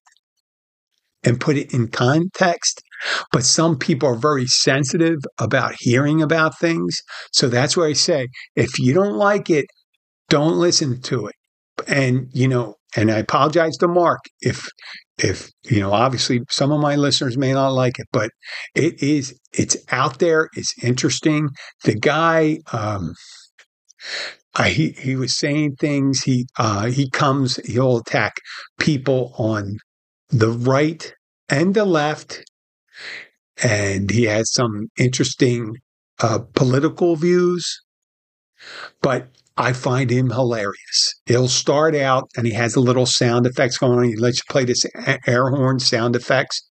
and 1.23 1.39
put 1.41 1.57
it 1.57 1.73
in 1.73 1.87
context. 1.87 2.81
But 3.31 3.43
some 3.43 3.77
people 3.77 4.09
are 4.09 4.15
very 4.15 4.45
sensitive 4.45 5.19
about 5.39 5.75
hearing 5.79 6.21
about 6.21 6.57
things. 6.59 7.01
So 7.31 7.49
that's 7.49 7.75
where 7.75 7.87
I 7.87 7.93
say, 7.93 8.27
if 8.55 8.79
you 8.79 8.93
don't 8.93 9.15
like 9.15 9.49
it, 9.49 9.65
don't 10.29 10.57
listen 10.57 11.01
to 11.01 11.27
it. 11.27 11.35
And, 11.87 12.29
you 12.31 12.47
know, 12.47 12.75
and 12.95 13.11
I 13.11 13.17
apologize 13.17 13.75
to 13.77 13.87
Mark 13.87 14.19
if, 14.39 14.67
if, 15.17 15.49
you 15.63 15.79
know, 15.79 15.93
obviously 15.93 16.41
some 16.49 16.71
of 16.71 16.79
my 16.81 16.95
listeners 16.95 17.37
may 17.37 17.53
not 17.53 17.69
like 17.69 17.99
it, 17.99 18.07
but 18.11 18.31
it 18.75 19.01
is, 19.01 19.39
it's 19.53 19.77
out 19.91 20.19
there. 20.19 20.49
It's 20.55 20.73
interesting. 20.83 21.49
The 21.83 21.95
guy, 21.95 22.59
um, 22.73 23.13
I, 24.55 24.69
he 24.69 24.91
he 24.91 25.15
was 25.15 25.37
saying 25.37 25.75
things. 25.79 26.23
He 26.23 26.47
uh, 26.57 26.85
he 26.85 27.09
comes. 27.09 27.57
He'll 27.65 27.97
attack 27.97 28.35
people 28.79 29.33
on 29.37 29.77
the 30.29 30.49
right 30.49 31.13
and 31.49 31.73
the 31.73 31.85
left, 31.85 32.43
and 33.61 34.09
he 34.09 34.23
has 34.23 34.51
some 34.53 34.87
interesting 34.97 35.75
uh, 36.21 36.39
political 36.53 37.15
views. 37.15 37.81
But 39.01 39.27
I 39.57 39.73
find 39.73 40.09
him 40.09 40.29
hilarious. 40.29 41.13
He'll 41.25 41.47
start 41.47 41.95
out 41.95 42.29
and 42.35 42.45
he 42.45 42.53
has 42.53 42.75
a 42.75 42.81
little 42.81 43.05
sound 43.05 43.45
effects 43.45 43.77
going 43.77 43.97
on. 43.97 44.03
He 44.05 44.15
lets 44.15 44.37
you 44.37 44.43
play 44.49 44.65
this 44.65 44.85
air 45.27 45.49
horn 45.49 45.79
sound 45.79 46.15
effects 46.15 46.69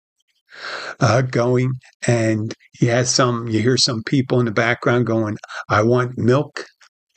uh, 1.01 1.23
going, 1.23 1.73
and 2.07 2.55
he 2.73 2.87
has 2.87 3.11
some. 3.11 3.49
You 3.49 3.61
hear 3.61 3.77
some 3.77 4.03
people 4.03 4.39
in 4.41 4.47
the 4.47 4.53
background 4.53 5.07
going, 5.07 5.37
"I 5.69 5.83
want 5.83 6.19
milk." 6.19 6.67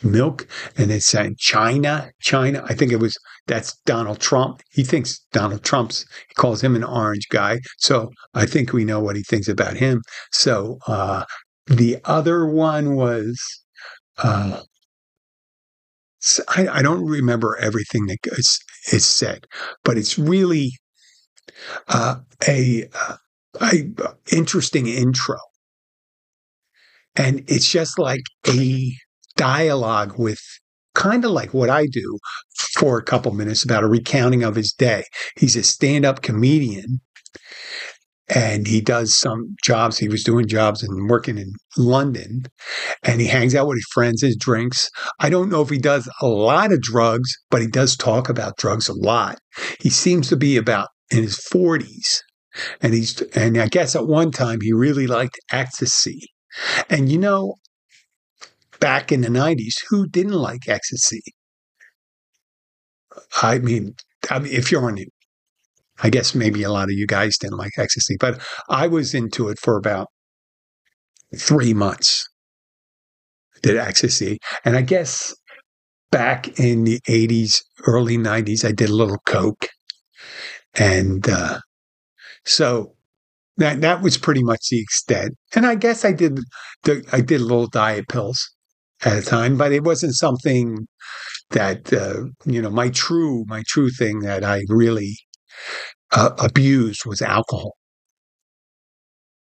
milk 0.04 0.47
and 0.78 0.91
it's 0.91 1.06
saying 1.06 1.36
China, 1.39 2.12
China. 2.21 2.63
I 2.67 2.73
think 2.73 2.91
it 2.91 2.99
was 2.99 3.17
that's 3.47 3.75
Donald 3.86 4.19
Trump. 4.19 4.62
He 4.71 4.84
thinks 4.84 5.19
Donald 5.32 5.63
Trump's 5.63 6.06
he 6.28 6.34
calls 6.36 6.62
him 6.62 6.75
an 6.75 6.84
orange 6.84 7.28
guy. 7.30 7.60
So 7.80 8.10
I 8.34 8.45
think 8.45 8.73
we 8.73 8.86
know 8.86 8.99
what 8.99 9.15
he 9.15 9.23
thinks 9.23 9.47
about 9.47 9.78
him. 9.78 10.01
So 10.32 10.78
uh 10.88 11.23
the 11.67 11.97
other 12.06 12.45
one 12.45 12.95
was 12.95 13.39
uh 14.19 14.62
I, 16.50 16.68
I 16.68 16.82
don't 16.82 17.06
remember 17.06 17.58
everything 17.58 18.06
that 18.08 18.18
is, 18.34 18.60
is 18.92 19.06
said, 19.06 19.48
but 19.84 19.98
it's 19.98 20.18
really 20.18 20.72
uh, 21.88 22.18
a, 22.48 22.90
uh, 22.94 23.18
a 23.62 23.84
interesting 24.32 24.88
intro, 24.88 25.38
and 27.16 27.44
it's 27.48 27.70
just 27.70 28.00
like 28.00 28.24
a 28.48 28.92
dialogue 29.38 30.18
with 30.18 30.42
kind 30.94 31.26
of 31.26 31.32
like 31.32 31.54
what 31.54 31.70
I 31.70 31.86
do 31.86 32.18
for 32.74 32.98
a 32.98 33.04
couple 33.04 33.34
minutes 33.34 33.64
about 33.64 33.84
a 33.84 33.88
recounting 33.88 34.44
of 34.44 34.56
his 34.56 34.74
day. 34.74 35.04
He's 35.38 35.56
a 35.56 35.64
stand 35.64 36.06
up 36.06 36.22
comedian 36.22 37.02
and 38.28 38.68
he 38.68 38.82
does 38.82 39.14
some 39.14 39.56
jobs. 39.64 39.98
He 39.98 40.10
was 40.10 40.24
doing 40.24 40.48
jobs 40.48 40.82
and 40.82 41.10
working 41.10 41.38
in 41.38 41.54
London 41.78 42.44
and 43.04 43.22
he 43.22 43.28
hangs 43.28 43.54
out 43.54 43.68
with 43.68 43.78
his 43.78 43.88
friends, 43.94 44.22
his 44.22 44.36
drinks. 44.36 44.90
I 45.20 45.30
don't 45.30 45.50
know 45.50 45.62
if 45.62 45.70
he 45.70 45.78
does 45.78 46.10
a 46.22 46.28
lot 46.28 46.72
of 46.72 46.82
drugs, 46.82 47.32
but 47.52 47.62
he 47.62 47.68
does 47.68 47.96
talk 47.96 48.30
about 48.30 48.58
drugs 48.58 48.88
a 48.88 48.94
lot. 48.94 49.38
He 49.80 49.90
seems 49.90 50.28
to 50.30 50.38
be 50.38 50.58
about 50.58 50.88
in 51.12 51.24
his 51.24 51.38
40s. 51.54 52.22
And 52.82 52.94
he's, 52.94 53.22
and 53.36 53.58
I 53.58 53.68
guess 53.68 53.96
at 53.96 54.08
one 54.08 54.32
time 54.32 54.60
he 54.62 54.74
really 54.74 55.08
liked 55.08 55.40
ecstasy. 55.52 56.22
And 56.90 57.12
you 57.12 57.18
know, 57.18 57.56
back 58.80 59.12
in 59.12 59.22
the 59.22 59.30
90s 59.30 59.76
who 59.90 60.08
didn't 60.08 60.34
like 60.34 60.68
ecstasy. 60.68 61.22
I 63.42 63.60
mean, 63.60 63.96
I 64.30 64.40
mean, 64.40 64.54
if 64.54 64.72
you're 64.72 64.86
on 64.86 64.98
it, 64.98 65.10
I 66.03 66.10
guess 66.10 66.36
maybe 66.36 66.63
a 66.63 66.71
lot 66.71 66.86
of 66.86 66.91
you 66.91 67.08
guys 67.08 67.38
didn't 67.38 67.58
like 67.58 67.73
ecstasy, 67.77 68.17
but 68.19 68.41
I 68.69 68.88
was 68.88 69.13
into 69.13 69.47
it 69.49 69.60
for 69.60 69.77
about 69.77 70.08
three 71.38 71.73
months. 71.73 72.27
Did 73.62 73.77
ecstasy, 73.77 74.38
and 74.63 74.75
I 74.75 74.81
guess 74.81 75.34
back 76.12 76.60
in 76.60 76.84
the 76.84 76.99
'80s, 77.08 77.62
early 77.88 78.17
'90s, 78.17 78.65
I 78.65 78.71
did 78.71 78.89
a 78.89 78.95
little 78.95 79.17
coke, 79.25 79.69
and 80.75 81.27
uh, 81.27 81.60
so 82.43 82.95
that 83.58 83.81
that 83.81 84.01
was 84.01 84.17
pretty 84.17 84.43
much 84.43 84.67
the 84.69 84.79
extent. 84.79 85.36
And 85.55 85.65
I 85.65 85.75
guess 85.75 86.05
I 86.05 86.12
did 86.12 86.39
I 87.12 87.21
did 87.21 87.41
little 87.41 87.67
diet 87.67 88.08
pills 88.08 88.51
at 89.03 89.17
a 89.17 89.21
time, 89.21 89.58
but 89.58 89.71
it 89.71 89.84
wasn't 89.84 90.15
something 90.15 90.88
that 91.51 91.93
uh, 91.93 92.25
you 92.45 92.62
know 92.62 92.69
my 92.69 92.89
true 92.89 93.45
my 93.47 93.63
true 93.67 93.89
thing 93.89 94.19
that 94.19 94.43
I 94.43 94.63
really 94.67 95.17
uh, 96.12 96.32
abused 96.39 97.06
was 97.06 97.22
alcohol 97.22 97.76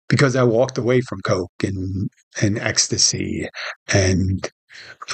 because 0.08 0.36
I 0.36 0.42
walked 0.42 0.78
away 0.78 1.00
from 1.00 1.20
coke 1.22 1.52
and 1.62 2.10
and 2.42 2.58
ecstasy 2.58 3.48
and 3.92 4.50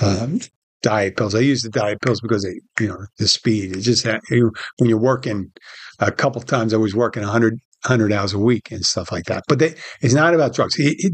um, 0.03 0.41
diet 0.83 1.17
pills. 1.17 1.35
I 1.35 1.41
use 1.41 1.63
the 1.63 1.71
diet 1.71 2.01
pills 2.01 2.21
because 2.21 2.43
they, 2.43 2.61
you 2.83 2.89
know, 2.89 3.07
the 3.19 3.29
speed. 3.29 3.77
It 3.77 3.81
just 3.81 4.07
when 4.07 4.89
you're 4.89 4.99
working 4.99 5.53
a 5.99 6.13
couple 6.13 6.41
times, 6.43 6.75
I 6.75 6.79
was 6.79 6.95
working 6.95 7.23
100 7.23 7.59
hundred 7.85 8.13
hours 8.13 8.33
a 8.33 8.39
week 8.39 8.71
and 8.71 8.85
stuff 8.85 9.13
like 9.13 9.25
that. 9.27 9.45
But 9.49 9.59
they, 9.61 9.75
it's 10.01 10.15
not 10.15 10.35
about 10.35 10.55
drugs. 10.55 10.75
He, 10.75 10.95
he, 10.99 11.11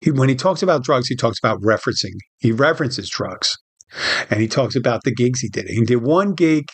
he, 0.00 0.10
when 0.10 0.28
he 0.28 0.34
talks 0.34 0.62
about 0.62 0.82
drugs, 0.82 1.08
he 1.08 1.16
talks 1.16 1.38
about 1.38 1.60
referencing. 1.60 2.14
He 2.38 2.52
references 2.52 3.10
drugs, 3.10 3.54
and 4.30 4.40
he 4.40 4.48
talks 4.48 4.76
about 4.76 5.02
the 5.04 5.14
gigs 5.14 5.40
he 5.40 5.48
did. 5.48 5.66
He 5.68 5.84
did 5.84 6.02
one 6.02 6.34
gig. 6.34 6.68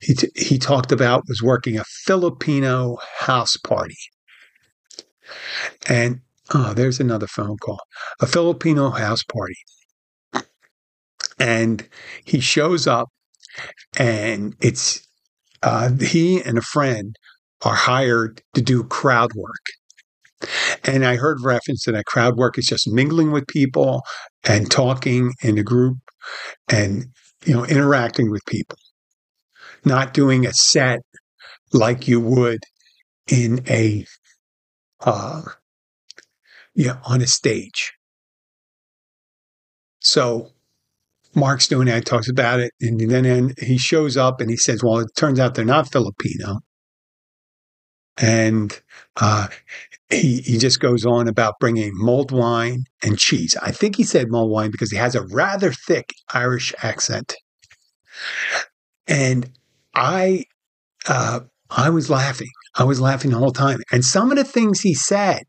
He 0.00 0.14
t- 0.14 0.30
he 0.36 0.58
talked 0.58 0.92
about 0.92 1.24
was 1.28 1.42
working 1.42 1.78
a 1.78 1.84
Filipino 2.04 2.98
house 3.18 3.56
party, 3.56 3.96
and 5.88 6.20
oh, 6.54 6.74
there's 6.74 7.00
another 7.00 7.26
phone 7.26 7.56
call. 7.58 7.80
A 8.20 8.26
Filipino 8.26 8.90
house 8.90 9.22
party, 9.24 9.56
and 11.38 11.88
he 12.24 12.40
shows 12.40 12.86
up, 12.86 13.08
and 13.98 14.54
it's 14.60 15.06
uh, 15.62 15.90
he 16.00 16.40
and 16.42 16.58
a 16.58 16.62
friend 16.62 17.16
are 17.62 17.74
hired 17.74 18.42
to 18.54 18.62
do 18.62 18.84
crowd 18.84 19.32
work. 19.34 19.54
And 20.84 21.04
I 21.04 21.16
heard 21.16 21.38
reference 21.42 21.82
to 21.84 21.92
that 21.92 22.04
crowd 22.04 22.36
work 22.36 22.58
is 22.58 22.66
just 22.66 22.86
mingling 22.86 23.32
with 23.32 23.48
people 23.48 24.02
and 24.44 24.70
talking 24.70 25.32
in 25.42 25.58
a 25.58 25.64
group 25.64 25.98
and 26.68 27.06
you 27.44 27.54
know 27.54 27.64
interacting 27.64 28.30
with 28.30 28.44
people, 28.46 28.78
not 29.84 30.14
doing 30.14 30.46
a 30.46 30.52
set 30.52 31.00
like 31.72 32.08
you 32.08 32.20
would 32.20 32.60
in 33.30 33.60
a 33.68 34.04
uh, 35.00 35.42
yeah 36.74 36.98
on 37.04 37.20
a 37.22 37.26
stage. 37.26 37.92
So 40.00 40.52
Mark's 41.34 41.68
doing 41.68 41.86
that, 41.86 42.06
talks 42.06 42.28
about 42.28 42.60
it, 42.60 42.72
and 42.80 42.98
then 43.00 43.52
he 43.58 43.78
shows 43.78 44.16
up 44.16 44.40
and 44.40 44.50
he 44.50 44.56
says, 44.56 44.82
"Well, 44.82 45.00
it 45.00 45.08
turns 45.16 45.38
out 45.38 45.54
they're 45.54 45.64
not 45.64 45.92
Filipino." 45.92 46.60
And 48.20 48.80
uh, 49.16 49.48
he 50.10 50.40
he 50.42 50.58
just 50.58 50.80
goes 50.80 51.04
on 51.04 51.28
about 51.28 51.54
bringing 51.60 51.92
mulled 51.94 52.32
wine 52.32 52.84
and 53.02 53.18
cheese. 53.18 53.56
I 53.62 53.72
think 53.72 53.96
he 53.96 54.04
said 54.04 54.28
mulled 54.30 54.50
wine 54.50 54.70
because 54.70 54.90
he 54.90 54.96
has 54.98 55.14
a 55.14 55.26
rather 55.26 55.72
thick 55.72 56.12
Irish 56.32 56.74
accent. 56.82 57.34
and 59.06 59.50
I, 59.94 60.44
uh, 61.08 61.40
I 61.70 61.90
was 61.90 62.10
laughing. 62.10 62.48
I 62.76 62.84
was 62.84 63.00
laughing 63.00 63.30
the 63.30 63.38
whole 63.38 63.52
time. 63.52 63.80
And 63.92 64.04
some 64.04 64.30
of 64.30 64.36
the 64.38 64.44
things 64.44 64.80
he 64.80 64.94
said 64.94 65.44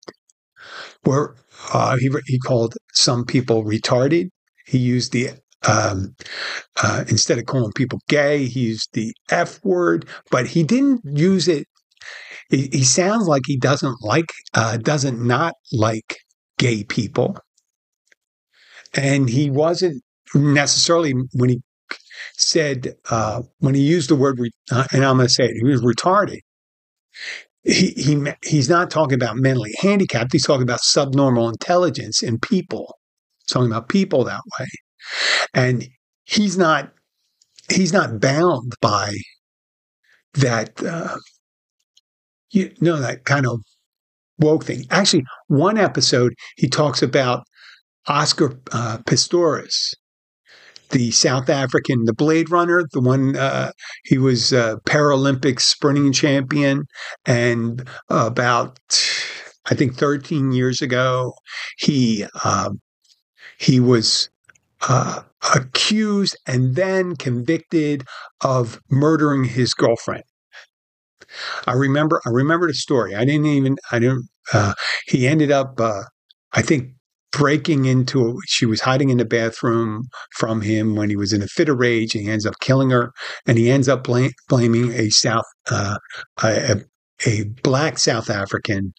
were 1.05 1.35
uh, 1.73 1.97
he 1.97 2.09
he 2.25 2.39
called 2.39 2.75
some 2.93 3.25
people 3.25 3.63
retarded. 3.65 4.29
He 4.65 4.77
used 4.77 5.11
the 5.11 5.31
um, 5.67 6.15
uh, 6.81 7.03
instead 7.09 7.37
of 7.37 7.45
calling 7.45 7.73
people 7.73 7.99
gay, 8.07 8.45
he 8.45 8.61
used 8.61 8.89
the 8.93 9.13
F 9.29 9.59
word, 9.63 10.07
but 10.31 10.47
he 10.47 10.63
didn't 10.63 11.01
use 11.05 11.47
it. 11.49 11.67
He, 12.49 12.69
he 12.71 12.83
sounds 12.83 13.27
like 13.27 13.43
he 13.45 13.57
doesn't 13.57 14.01
like, 14.01 14.31
uh, 14.53 14.77
doesn't 14.77 15.21
not 15.21 15.53
like 15.71 16.17
gay 16.57 16.83
people. 16.83 17.37
And 18.95 19.29
he 19.29 19.49
wasn't 19.49 20.03
necessarily, 20.33 21.13
when 21.33 21.49
he 21.49 21.61
said, 22.33 22.95
uh, 23.09 23.43
when 23.59 23.75
he 23.75 23.81
used 23.81 24.09
the 24.09 24.15
word, 24.15 24.39
re- 24.39 24.51
uh, 24.71 24.85
and 24.91 25.05
I'm 25.05 25.17
going 25.17 25.27
to 25.27 25.33
say 25.33 25.45
it, 25.45 25.57
he 25.57 25.63
was 25.63 25.81
retarded. 25.81 26.39
He, 27.63 27.89
he 27.97 28.25
he's 28.43 28.69
not 28.69 28.89
talking 28.89 29.15
about 29.15 29.35
mentally 29.35 29.73
handicapped. 29.79 30.31
He's 30.31 30.45
talking 30.45 30.63
about 30.63 30.79
subnormal 30.81 31.49
intelligence 31.49 32.23
in 32.23 32.39
people. 32.39 32.97
He's 33.39 33.53
talking 33.53 33.69
about 33.69 33.89
people 33.89 34.23
that 34.23 34.41
way 34.59 34.67
and 35.53 35.87
he's 36.25 36.57
not 36.57 36.91
he's 37.69 37.93
not 37.93 38.19
bound 38.19 38.73
by 38.81 39.13
that 40.35 40.81
uh, 40.83 41.17
you 42.51 42.71
know 42.81 42.97
that 42.97 43.25
kind 43.25 43.47
of 43.47 43.61
woke 44.39 44.65
thing. 44.65 44.85
Actually, 44.89 45.23
one 45.47 45.77
episode 45.77 46.33
he 46.57 46.67
talks 46.67 47.01
about 47.01 47.43
Oscar 48.07 48.59
uh, 48.71 48.99
Pistorius, 49.05 49.93
the 50.91 51.11
South 51.11 51.49
African, 51.49 52.05
the 52.05 52.13
Blade 52.13 52.49
Runner, 52.49 52.83
the 52.91 53.01
one 53.01 53.35
uh, 53.35 53.71
he 54.05 54.17
was 54.17 54.51
a 54.51 54.79
Paralympic 54.87 55.59
sprinting 55.59 56.11
champion, 56.13 56.85
and 57.25 57.87
about 58.09 58.79
I 59.65 59.75
think 59.75 59.95
13 59.95 60.51
years 60.51 60.81
ago 60.81 61.33
he 61.77 62.25
uh, 62.43 62.71
he 63.59 63.79
was 63.79 64.29
uh, 64.87 65.21
accused 65.53 66.37
and 66.47 66.75
then 66.75 67.15
convicted 67.15 68.03
of 68.41 68.79
murdering 68.89 69.43
his 69.43 69.73
girlfriend. 69.73 70.23
I 71.67 71.73
remember. 71.73 72.21
I 72.25 72.29
remember 72.29 72.67
the 72.67 72.73
story. 72.73 73.15
I 73.15 73.25
didn't 73.25 73.45
even. 73.45 73.77
I 73.91 73.99
didn't. 73.99 74.27
Uh, 74.53 74.73
he 75.07 75.27
ended 75.27 75.51
up. 75.51 75.79
Uh, 75.79 76.03
I 76.53 76.61
think 76.61 76.91
breaking 77.31 77.85
into. 77.85 78.39
She 78.47 78.65
was 78.65 78.81
hiding 78.81 79.09
in 79.09 79.17
the 79.17 79.25
bathroom 79.25 80.03
from 80.37 80.61
him 80.61 80.95
when 80.95 81.09
he 81.09 81.15
was 81.15 81.33
in 81.33 81.41
a 81.41 81.47
fit 81.47 81.69
of 81.69 81.77
rage. 81.77 82.15
And 82.15 82.23
he 82.23 82.31
ends 82.31 82.45
up 82.45 82.55
killing 82.59 82.89
her, 82.89 83.11
and 83.45 83.57
he 83.57 83.69
ends 83.69 83.87
up 83.87 84.03
blaming 84.03 84.91
a 84.93 85.09
South, 85.09 85.45
uh, 85.69 85.97
a, 86.43 86.81
a 87.25 87.43
black 87.63 87.99
South 87.99 88.29
African 88.29 88.93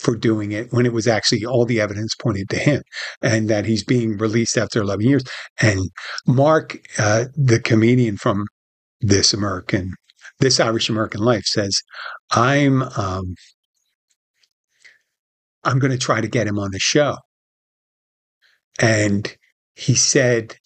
for 0.00 0.16
doing 0.16 0.52
it 0.52 0.72
when 0.72 0.86
it 0.86 0.92
was 0.92 1.06
actually 1.06 1.44
all 1.44 1.66
the 1.66 1.80
evidence 1.80 2.14
pointed 2.14 2.48
to 2.48 2.56
him 2.56 2.82
and 3.22 3.48
that 3.50 3.66
he's 3.66 3.84
being 3.84 4.16
released 4.16 4.56
after 4.56 4.80
11 4.80 5.06
years. 5.06 5.22
And 5.60 5.90
Mark, 6.26 6.78
uh, 6.98 7.26
the 7.34 7.60
comedian 7.60 8.16
from 8.16 8.46
This 9.02 9.34
American, 9.34 9.92
This 10.40 10.58
Irish 10.58 10.88
American 10.88 11.20
Life 11.20 11.44
says, 11.44 11.80
I'm, 12.30 12.82
um, 12.82 13.34
I'm 15.64 15.78
going 15.78 15.92
to 15.92 15.98
try 15.98 16.20
to 16.20 16.28
get 16.28 16.46
him 16.46 16.58
on 16.58 16.70
the 16.70 16.78
show. 16.78 17.16
And 18.80 19.36
he 19.74 19.94
said, 19.94 20.56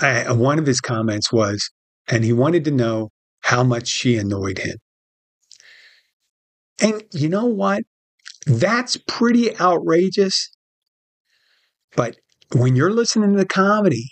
I, 0.00 0.30
one 0.32 0.58
of 0.58 0.66
his 0.66 0.80
comments 0.80 1.32
was, 1.32 1.70
and 2.06 2.24
he 2.24 2.32
wanted 2.32 2.64
to 2.66 2.70
know 2.70 3.10
how 3.40 3.64
much 3.64 3.88
she 3.88 4.16
annoyed 4.16 4.58
him. 4.58 4.76
And 6.80 7.02
you 7.12 7.28
know 7.28 7.46
what? 7.46 7.82
That's 8.46 8.96
pretty 9.08 9.58
outrageous. 9.58 10.50
But 11.96 12.16
when 12.54 12.76
you're 12.76 12.92
listening 12.92 13.32
to 13.32 13.38
the 13.38 13.46
comedy, 13.46 14.08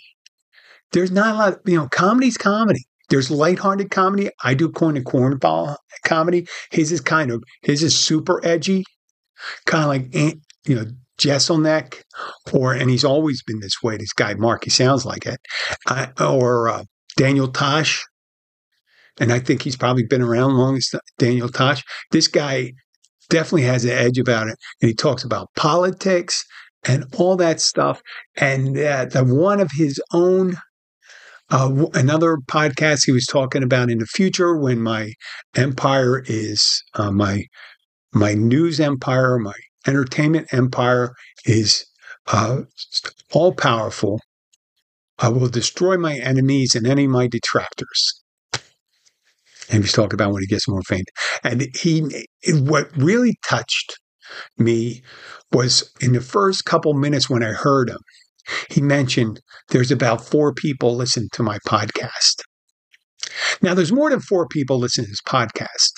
there's 0.91 1.11
not 1.11 1.35
a 1.35 1.37
lot, 1.37 1.59
you 1.65 1.77
know, 1.77 1.87
comedy's 1.87 2.37
comedy. 2.37 2.85
There's 3.09 3.31
lighthearted 3.31 3.91
comedy. 3.91 4.29
I 4.43 4.53
do 4.53 4.69
coin 4.69 4.97
and 4.97 5.05
cornball 5.05 5.77
comedy. 6.05 6.47
His 6.71 6.91
is 6.91 7.01
kind 7.01 7.31
of, 7.31 7.43
his 7.61 7.83
is 7.83 7.97
super 7.97 8.45
edgy, 8.45 8.83
kind 9.65 9.83
of 9.83 9.89
like, 9.89 10.41
you 10.65 10.75
know, 10.75 10.85
Jeselnik, 11.17 12.03
or, 12.53 12.73
and 12.73 12.89
he's 12.89 13.05
always 13.05 13.41
been 13.43 13.59
this 13.59 13.81
way, 13.81 13.97
this 13.97 14.13
guy, 14.13 14.35
Mark, 14.35 14.65
he 14.65 14.69
sounds 14.69 15.05
like 15.05 15.25
it, 15.25 15.39
uh, 15.89 16.07
or 16.19 16.69
uh, 16.69 16.83
Daniel 17.15 17.47
Tosh. 17.47 18.05
And 19.19 19.33
I 19.33 19.39
think 19.39 19.63
he's 19.63 19.75
probably 19.75 20.03
been 20.03 20.21
around 20.21 20.57
longest, 20.57 20.95
Daniel 21.17 21.49
Tosh. 21.49 21.83
This 22.11 22.27
guy 22.27 22.73
definitely 23.29 23.63
has 23.63 23.83
an 23.83 23.91
edge 23.91 24.19
about 24.19 24.47
it. 24.47 24.57
And 24.81 24.89
he 24.89 24.93
talks 24.93 25.23
about 25.23 25.49
politics 25.55 26.45
and 26.87 27.03
all 27.17 27.35
that 27.37 27.59
stuff. 27.59 27.99
And 28.35 28.77
uh, 28.77 29.05
the 29.05 29.23
one 29.23 29.59
of 29.59 29.71
his 29.75 29.99
own, 30.13 30.55
uh, 31.49 31.85
another 31.93 32.37
podcast 32.37 33.05
he 33.05 33.11
was 33.11 33.25
talking 33.25 33.63
about 33.63 33.89
in 33.89 33.99
the 33.99 34.05
future 34.05 34.57
when 34.57 34.81
my 34.81 35.13
empire 35.55 36.23
is 36.27 36.83
uh, 36.95 37.11
my 37.11 37.43
my 38.13 38.33
news 38.33 38.79
empire, 38.79 39.37
my 39.37 39.53
entertainment 39.85 40.47
empire 40.51 41.13
is 41.45 41.85
uh, 42.27 42.61
all 43.31 43.53
powerful. 43.53 44.19
I 45.19 45.29
will 45.29 45.49
destroy 45.49 45.97
my 45.97 46.17
enemies 46.17 46.75
and 46.75 46.87
any 46.87 47.05
of 47.05 47.11
my 47.11 47.27
detractors 47.27 48.23
and 49.69 49.83
he's 49.83 49.93
talking 49.93 50.13
about 50.13 50.31
when 50.31 50.41
he 50.41 50.47
gets 50.47 50.67
more 50.67 50.81
faint. 50.83 51.09
And 51.43 51.67
he, 51.75 52.03
what 52.47 52.89
really 52.95 53.37
touched 53.47 53.97
me 54.57 55.01
was 55.51 55.91
in 56.01 56.13
the 56.13 56.21
first 56.21 56.65
couple 56.65 56.93
minutes 56.93 57.29
when 57.29 57.43
I 57.43 57.51
heard 57.51 57.89
him, 57.89 57.99
he 58.69 58.81
mentioned 58.81 59.41
there's 59.69 59.91
about 59.91 60.25
four 60.25 60.53
people 60.53 60.95
listen 60.95 61.27
to 61.33 61.43
my 61.43 61.57
podcast. 61.67 62.41
Now, 63.61 63.73
there's 63.73 63.91
more 63.91 64.09
than 64.09 64.21
four 64.21 64.47
people 64.47 64.79
listen 64.79 65.03
to 65.03 65.09
his 65.09 65.21
podcast. 65.21 65.93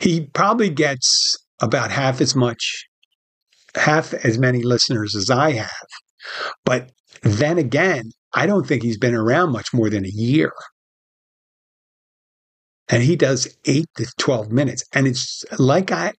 He 0.00 0.26
probably 0.26 0.70
gets 0.70 1.36
about 1.60 1.90
half 1.90 2.20
as 2.20 2.34
much, 2.34 2.84
half 3.74 4.14
as 4.14 4.38
many 4.38 4.62
listeners 4.62 5.14
as 5.14 5.30
I 5.30 5.52
have. 5.52 5.86
But 6.64 6.90
then 7.22 7.58
again, 7.58 8.10
I 8.34 8.46
don't 8.46 8.66
think 8.66 8.82
he's 8.82 8.98
been 8.98 9.14
around 9.14 9.52
much 9.52 9.72
more 9.72 9.90
than 9.90 10.04
a 10.04 10.10
year 10.10 10.52
and 12.90 13.02
he 13.02 13.16
does 13.16 13.56
eight 13.64 13.86
to 13.96 14.06
12 14.18 14.50
minutes. 14.50 14.84
And 14.92 15.06
it's 15.06 15.44
like 15.58 15.92
I, 15.92 16.12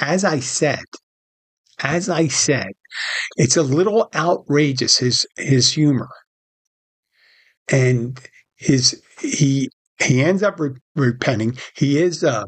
as 0.00 0.24
I 0.24 0.40
said, 0.40 0.84
as 1.82 2.08
I 2.08 2.28
said, 2.28 2.68
it's 3.36 3.56
a 3.56 3.62
little 3.62 4.08
outrageous, 4.14 4.98
his, 4.98 5.26
his 5.36 5.72
humor. 5.72 6.08
And 7.70 8.20
his, 8.56 9.02
he, 9.20 9.70
he 10.00 10.22
ends 10.22 10.42
up 10.42 10.60
re- 10.60 10.76
repenting. 10.94 11.56
He 11.76 11.98
is, 12.00 12.22
uh, 12.22 12.44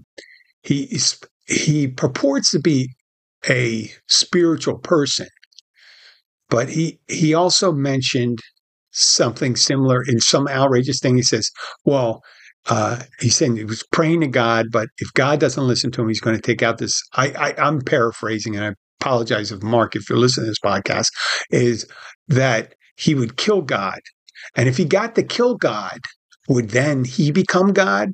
he, 0.63 0.99
he 1.47 1.89
purports 1.89 2.51
to 2.53 2.61
be 2.61 2.91
a 3.49 3.91
spiritual 4.09 4.79
person, 4.79 5.29
but 6.49 6.69
he, 6.69 7.01
he 7.09 7.35
also 7.35 7.73
mentioned 7.73 8.41
something 8.91 9.57
similar 9.57 10.03
in 10.03 10.21
some 10.21 10.49
outrageous 10.49 11.01
thing. 11.01 11.17
He 11.17 11.23
says, 11.23 11.51
well, 11.85 12.23
uh, 12.69 13.03
he's 13.21 13.37
saying 13.37 13.57
he 13.57 13.65
was 13.65 13.85
praying 13.93 14.21
to 14.21 14.27
God, 14.27 14.67
but 14.73 14.89
if 14.99 15.13
God 15.15 15.39
doesn't 15.39 15.67
listen 15.67 15.91
to 15.93 16.03
him, 16.03 16.09
he's 16.09 16.21
going 16.21 16.37
to 16.37 16.43
take 16.43 16.63
out 16.63 16.79
this. 16.79 17.01
I, 17.13 17.55
I, 17.57 17.69
am 17.69 17.81
paraphrasing, 17.81 18.57
and 18.57 18.65
I 18.65 18.73
apologize 19.07 19.53
if 19.53 19.63
Mark, 19.63 19.95
if 19.95 20.09
you're 20.09 20.19
listening 20.19 20.47
to 20.47 20.51
this 20.51 20.59
podcast, 20.59 21.09
is 21.51 21.87
that 22.29 22.75
he 22.97 23.15
would 23.15 23.37
kill 23.37 23.63
God, 23.63 24.01
and 24.57 24.69
if 24.69 24.77
he 24.77 24.85
got 24.85 25.15
to 25.15 25.23
kill 25.23 25.57
God, 25.57 25.99
would 26.49 26.71
then 26.71 27.05
he 27.05 27.31
become 27.31 27.73
God? 27.73 28.11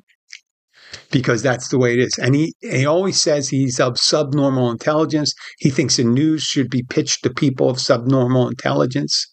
Because 1.11 1.41
that's 1.41 1.69
the 1.69 1.79
way 1.79 1.93
it 1.93 1.99
is. 1.99 2.13
And 2.19 2.35
he, 2.35 2.53
he 2.61 2.85
always 2.85 3.19
says 3.19 3.49
he's 3.49 3.79
of 3.79 3.97
subnormal 3.97 4.69
intelligence. 4.69 5.33
He 5.57 5.71
thinks 5.71 5.97
the 5.97 6.03
news 6.03 6.43
should 6.43 6.69
be 6.69 6.83
pitched 6.83 7.23
to 7.23 7.33
people 7.33 7.69
of 7.69 7.79
subnormal 7.79 8.47
intelligence. 8.47 9.31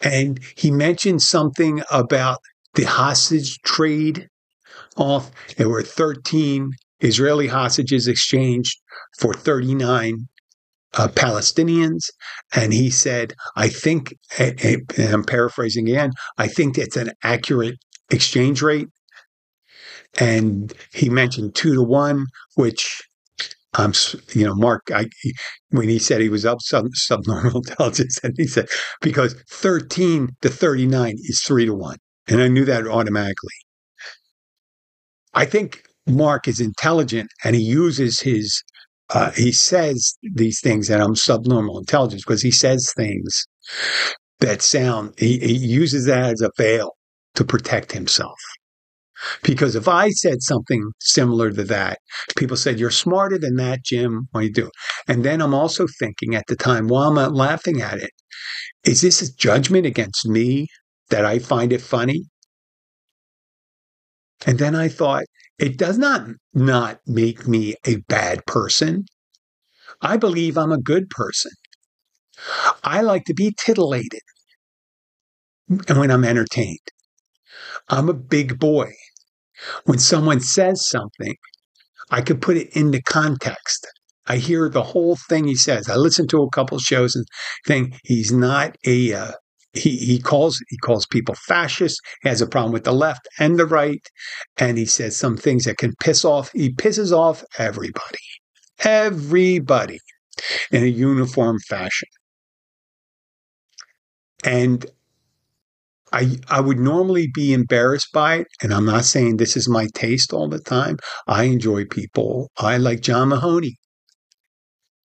And 0.00 0.38
he 0.56 0.70
mentioned 0.70 1.22
something 1.22 1.82
about 1.90 2.38
the 2.74 2.84
hostage 2.84 3.58
trade 3.62 4.28
off. 4.96 5.30
There 5.56 5.68
were 5.68 5.82
13 5.82 6.70
Israeli 7.02 7.48
hostages 7.48 8.08
exchanged 8.08 8.78
for 9.18 9.34
39 9.34 10.28
uh, 10.94 11.08
Palestinians. 11.08 12.10
And 12.54 12.72
he 12.72 12.90
said, 12.90 13.34
I 13.56 13.68
think, 13.68 14.14
and 14.38 14.82
I'm 14.98 15.24
paraphrasing 15.24 15.88
again, 15.88 16.12
I 16.38 16.48
think 16.48 16.78
it's 16.78 16.96
an 16.96 17.12
accurate 17.22 17.76
exchange 18.10 18.62
rate. 18.62 18.88
And 20.18 20.72
he 20.92 21.08
mentioned 21.08 21.54
two 21.54 21.74
to 21.74 21.82
one, 21.82 22.26
which 22.54 23.02
I'm, 23.74 23.86
um, 23.86 23.92
you 24.34 24.44
know, 24.44 24.54
Mark, 24.54 24.82
I, 24.94 25.06
when 25.70 25.88
he 25.88 25.98
said 25.98 26.20
he 26.20 26.28
was 26.28 26.44
up 26.44 26.60
sub, 26.60 26.88
subnormal 26.92 27.56
intelligence, 27.66 28.18
and 28.22 28.34
he 28.36 28.46
said, 28.46 28.68
because 29.00 29.34
13 29.50 30.28
to 30.42 30.50
39 30.50 31.14
is 31.16 31.40
three 31.40 31.64
to 31.64 31.74
one. 31.74 31.96
And 32.28 32.42
I 32.42 32.48
knew 32.48 32.66
that 32.66 32.86
automatically. 32.86 33.54
I 35.32 35.46
think 35.46 35.84
Mark 36.06 36.48
is 36.48 36.60
intelligent 36.60 37.30
and 37.44 37.54
he 37.54 37.62
uses 37.62 38.20
his, 38.20 38.62
uh, 39.10 39.30
he 39.32 39.52
says 39.52 40.16
these 40.34 40.60
things 40.60 40.88
that 40.88 41.00
I'm 41.00 41.16
subnormal 41.16 41.78
intelligence 41.78 42.22
because 42.24 42.42
he 42.42 42.50
says 42.50 42.92
things 42.96 43.44
that 44.40 44.62
sound, 44.62 45.14
he, 45.18 45.38
he 45.38 45.54
uses 45.54 46.06
that 46.06 46.32
as 46.32 46.40
a 46.40 46.50
veil 46.56 46.92
to 47.34 47.44
protect 47.44 47.92
himself. 47.92 48.38
Because 49.42 49.76
if 49.76 49.86
I 49.86 50.10
said 50.10 50.42
something 50.42 50.90
similar 51.00 51.52
to 51.52 51.64
that, 51.64 51.98
people 52.36 52.56
said, 52.56 52.80
You're 52.80 52.90
smarter 52.90 53.38
than 53.38 53.56
that, 53.56 53.84
Jim. 53.84 54.28
What 54.32 54.40
do 54.40 54.46
you 54.46 54.52
do? 54.52 54.70
And 55.06 55.24
then 55.24 55.40
I'm 55.40 55.54
also 55.54 55.86
thinking 56.00 56.34
at 56.34 56.44
the 56.48 56.56
time, 56.56 56.88
while 56.88 57.08
I'm 57.08 57.14
not 57.14 57.32
laughing 57.32 57.80
at 57.80 57.98
it, 57.98 58.10
is 58.84 59.00
this 59.00 59.22
a 59.22 59.34
judgment 59.36 59.86
against 59.86 60.26
me 60.26 60.66
that 61.10 61.24
I 61.24 61.38
find 61.38 61.72
it 61.72 61.80
funny? 61.80 62.24
And 64.44 64.58
then 64.58 64.74
I 64.74 64.88
thought, 64.88 65.24
it 65.62 65.78
does 65.78 65.96
not 65.96 66.26
not 66.52 66.98
make 67.06 67.46
me 67.46 67.76
a 67.86 67.96
bad 68.08 68.44
person. 68.46 69.06
I 70.00 70.16
believe 70.16 70.58
I'm 70.58 70.72
a 70.72 70.80
good 70.80 71.08
person. 71.08 71.52
I 72.82 73.02
like 73.02 73.24
to 73.26 73.34
be 73.34 73.54
titillated 73.56 74.22
and 75.88 75.98
when 75.98 76.10
I'm 76.10 76.24
entertained. 76.24 76.88
I'm 77.88 78.08
a 78.08 78.14
big 78.14 78.58
boy. 78.58 78.92
When 79.84 80.00
someone 80.00 80.40
says 80.40 80.84
something, 80.88 81.36
I 82.10 82.22
could 82.22 82.42
put 82.42 82.56
it 82.56 82.76
into 82.76 83.00
context. 83.00 83.86
I 84.26 84.38
hear 84.38 84.68
the 84.68 84.82
whole 84.82 85.16
thing 85.28 85.44
he 85.44 85.54
says. 85.54 85.88
I 85.88 85.94
listen 85.94 86.26
to 86.28 86.42
a 86.42 86.50
couple 86.50 86.78
shows 86.80 87.14
and 87.14 87.24
think 87.68 87.94
he's 88.02 88.32
not 88.32 88.76
a 88.84 89.14
uh, 89.14 89.32
he 89.74 89.96
he 89.96 90.18
calls 90.18 90.62
he 90.68 90.76
calls 90.78 91.06
people 91.06 91.34
fascists. 91.34 92.00
He 92.22 92.28
has 92.28 92.40
a 92.40 92.46
problem 92.46 92.72
with 92.72 92.84
the 92.84 92.92
left 92.92 93.26
and 93.38 93.58
the 93.58 93.66
right, 93.66 94.06
and 94.58 94.76
he 94.76 94.84
says 94.84 95.16
some 95.16 95.36
things 95.36 95.64
that 95.64 95.78
can 95.78 95.94
piss 96.00 96.24
off. 96.24 96.50
He 96.52 96.72
pisses 96.72 97.12
off 97.12 97.44
everybody, 97.58 98.18
everybody, 98.80 99.98
in 100.70 100.82
a 100.82 100.86
uniform 100.86 101.58
fashion. 101.68 102.08
And 104.44 104.84
I 106.12 106.38
I 106.48 106.60
would 106.60 106.78
normally 106.78 107.28
be 107.32 107.54
embarrassed 107.54 108.12
by 108.12 108.36
it, 108.36 108.48
and 108.62 108.74
I'm 108.74 108.84
not 108.84 109.04
saying 109.06 109.36
this 109.36 109.56
is 109.56 109.68
my 109.68 109.88
taste 109.94 110.32
all 110.34 110.48
the 110.48 110.60
time. 110.60 110.98
I 111.26 111.44
enjoy 111.44 111.86
people. 111.86 112.50
I 112.58 112.76
like 112.76 113.00
John 113.00 113.28
Mahoney. 113.28 113.76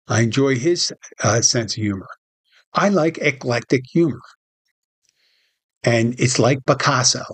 I 0.06 0.20
enjoy 0.20 0.56
his 0.56 0.92
uh, 1.22 1.40
sense 1.40 1.76
of 1.76 1.82
humor. 1.82 2.08
I 2.74 2.88
like 2.90 3.18
eclectic 3.18 3.82
humor. 3.90 4.20
And 5.84 6.18
it's 6.18 6.38
like 6.38 6.58
Picasso, 6.66 7.24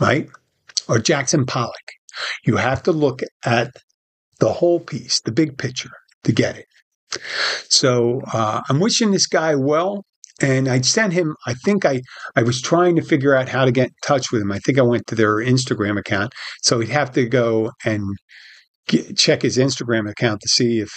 right? 0.00 0.28
Or 0.88 0.98
Jackson 0.98 1.46
Pollock. 1.46 1.92
You 2.44 2.56
have 2.56 2.82
to 2.84 2.92
look 2.92 3.22
at 3.44 3.70
the 4.40 4.52
whole 4.52 4.80
piece, 4.80 5.20
the 5.20 5.32
big 5.32 5.56
picture, 5.56 5.92
to 6.24 6.32
get 6.32 6.56
it. 6.56 6.66
So 7.68 8.20
uh, 8.32 8.62
I'm 8.68 8.80
wishing 8.80 9.12
this 9.12 9.26
guy 9.26 9.54
well. 9.54 10.04
And 10.40 10.66
I 10.66 10.80
sent 10.80 11.12
him, 11.12 11.36
I 11.46 11.54
think 11.54 11.84
I, 11.84 12.00
I 12.34 12.42
was 12.42 12.60
trying 12.60 12.96
to 12.96 13.02
figure 13.02 13.34
out 13.34 13.48
how 13.48 13.64
to 13.64 13.70
get 13.70 13.88
in 13.88 13.94
touch 14.04 14.32
with 14.32 14.42
him. 14.42 14.50
I 14.50 14.58
think 14.58 14.78
I 14.78 14.82
went 14.82 15.06
to 15.06 15.14
their 15.14 15.36
Instagram 15.36 15.96
account. 15.98 16.32
So 16.62 16.80
he'd 16.80 16.88
have 16.88 17.12
to 17.12 17.28
go 17.28 17.70
and 17.84 18.02
get, 18.88 19.16
check 19.16 19.42
his 19.42 19.56
Instagram 19.56 20.10
account 20.10 20.40
to 20.40 20.48
see 20.48 20.80
if 20.80 20.90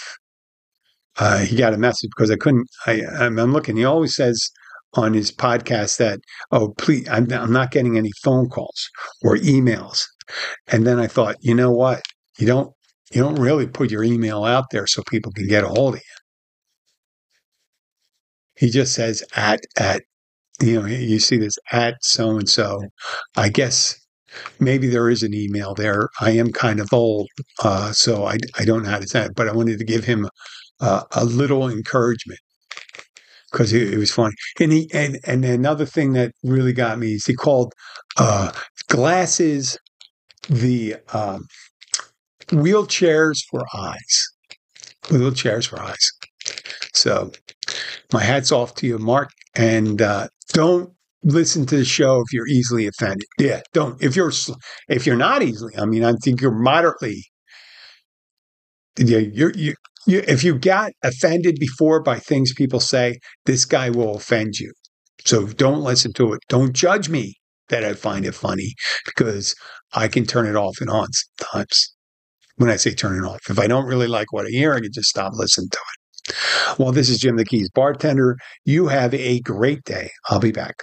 uh, 1.18 1.38
he 1.38 1.56
got 1.56 1.74
a 1.74 1.78
message 1.78 2.10
because 2.16 2.30
I 2.30 2.36
couldn't. 2.36 2.66
I, 2.86 3.02
I'm, 3.20 3.38
I'm 3.38 3.52
looking. 3.52 3.76
He 3.76 3.84
always 3.84 4.16
says 4.16 4.50
on 4.94 5.14
his 5.14 5.30
podcast 5.30 5.98
that, 5.98 6.20
oh, 6.52 6.74
please, 6.78 7.08
I'm, 7.08 7.30
I'm 7.32 7.52
not 7.52 7.70
getting 7.70 7.96
any 7.96 8.10
phone 8.22 8.48
calls 8.48 8.88
or 9.22 9.36
emails. 9.36 10.04
And 10.68 10.86
then 10.86 10.98
I 10.98 11.06
thought, 11.06 11.36
you 11.40 11.54
know 11.54 11.70
what? 11.70 12.02
You 12.38 12.46
don't 12.46 12.72
you 13.12 13.22
don't 13.22 13.36
really 13.36 13.66
put 13.66 13.90
your 13.90 14.02
email 14.02 14.44
out 14.44 14.66
there 14.70 14.86
so 14.86 15.02
people 15.08 15.32
can 15.32 15.46
get 15.46 15.64
a 15.64 15.68
hold 15.68 15.94
of 15.94 16.00
you. 16.00 16.06
He 18.56 18.70
just 18.70 18.94
says 18.94 19.22
at 19.36 19.60
at 19.76 20.02
you 20.60 20.80
know 20.80 20.86
you 20.86 21.18
see 21.20 21.36
this 21.36 21.58
at 21.72 21.96
so 22.02 22.36
and 22.38 22.48
so. 22.48 22.82
I 23.36 23.48
guess 23.48 23.96
maybe 24.60 24.88
there 24.88 25.08
is 25.08 25.22
an 25.22 25.34
email 25.34 25.74
there. 25.74 26.08
I 26.20 26.30
am 26.32 26.52
kind 26.52 26.80
of 26.80 26.92
old, 26.92 27.28
uh, 27.62 27.92
so 27.92 28.26
I 28.26 28.38
I 28.58 28.64
don't 28.64 28.82
know 28.82 28.90
how 28.90 28.98
to 28.98 29.08
say 29.08 29.24
it, 29.26 29.34
but 29.36 29.48
I 29.48 29.52
wanted 29.52 29.78
to 29.78 29.84
give 29.84 30.04
him 30.04 30.28
uh, 30.80 31.04
a 31.12 31.24
little 31.24 31.68
encouragement 31.70 32.40
because 33.56 33.72
it, 33.72 33.94
it, 33.94 33.96
was 33.96 34.12
funny. 34.12 34.34
And 34.60 34.70
he 34.70 34.90
and 34.92 35.18
and 35.24 35.44
another 35.44 35.86
thing 35.86 36.12
that 36.12 36.32
really 36.42 36.74
got 36.74 36.98
me 36.98 37.14
is 37.14 37.24
he 37.24 37.34
called 37.34 37.72
uh, 38.18 38.52
glasses 38.88 39.78
the 40.50 40.96
um, 41.14 41.46
wheelchairs 42.48 43.38
for 43.50 43.64
eyes. 43.74 44.26
Wheelchairs 45.04 45.66
for 45.66 45.80
eyes. 45.80 46.12
So 46.92 47.32
my 48.12 48.22
hat's 48.22 48.52
off 48.52 48.74
to 48.76 48.86
you, 48.86 48.98
Mark, 48.98 49.30
and 49.54 50.02
uh, 50.02 50.28
don't 50.52 50.92
listen 51.22 51.64
to 51.66 51.76
the 51.78 51.84
show 51.84 52.20
if 52.20 52.32
you're 52.34 52.48
easily 52.48 52.86
offended. 52.86 53.26
Yeah, 53.38 53.62
don't. 53.72 54.02
If 54.02 54.16
you're 54.16 54.32
if 54.90 55.06
you're 55.06 55.16
not 55.16 55.42
easily, 55.42 55.72
I 55.78 55.86
mean, 55.86 56.04
I 56.04 56.12
think 56.22 56.42
you're 56.42 56.50
moderately. 56.50 57.24
Yeah, 58.98 59.18
you're 59.18 59.52
you 59.52 59.74
you, 60.06 60.22
if 60.26 60.44
you 60.44 60.58
got 60.58 60.92
offended 61.02 61.56
before 61.58 62.02
by 62.02 62.18
things 62.18 62.52
people 62.54 62.80
say, 62.80 63.18
this 63.44 63.64
guy 63.64 63.90
will 63.90 64.16
offend 64.16 64.58
you. 64.58 64.72
So 65.24 65.46
don't 65.46 65.82
listen 65.82 66.12
to 66.14 66.32
it. 66.32 66.40
Don't 66.48 66.72
judge 66.72 67.08
me 67.08 67.34
that 67.68 67.84
I 67.84 67.94
find 67.94 68.24
it 68.24 68.34
funny 68.34 68.74
because 69.04 69.54
I 69.92 70.08
can 70.08 70.24
turn 70.24 70.46
it 70.46 70.56
off 70.56 70.76
and 70.80 70.90
on 70.90 71.08
sometimes. 71.12 71.92
When 72.56 72.70
I 72.70 72.76
say 72.76 72.94
turn 72.94 73.22
it 73.22 73.26
off, 73.26 73.40
if 73.50 73.58
I 73.58 73.66
don't 73.66 73.86
really 73.86 74.06
like 74.06 74.32
what 74.32 74.46
I 74.46 74.50
hear, 74.50 74.72
I 74.72 74.80
can 74.80 74.92
just 74.92 75.10
stop 75.10 75.32
listening 75.34 75.68
to 75.70 75.78
it. 75.78 76.78
Well, 76.78 76.92
this 76.92 77.08
is 77.08 77.18
Jim 77.18 77.36
the 77.36 77.44
Keys 77.44 77.68
bartender. 77.74 78.36
You 78.64 78.88
have 78.88 79.12
a 79.14 79.40
great 79.40 79.84
day. 79.84 80.10
I'll 80.30 80.40
be 80.40 80.52
back. 80.52 80.76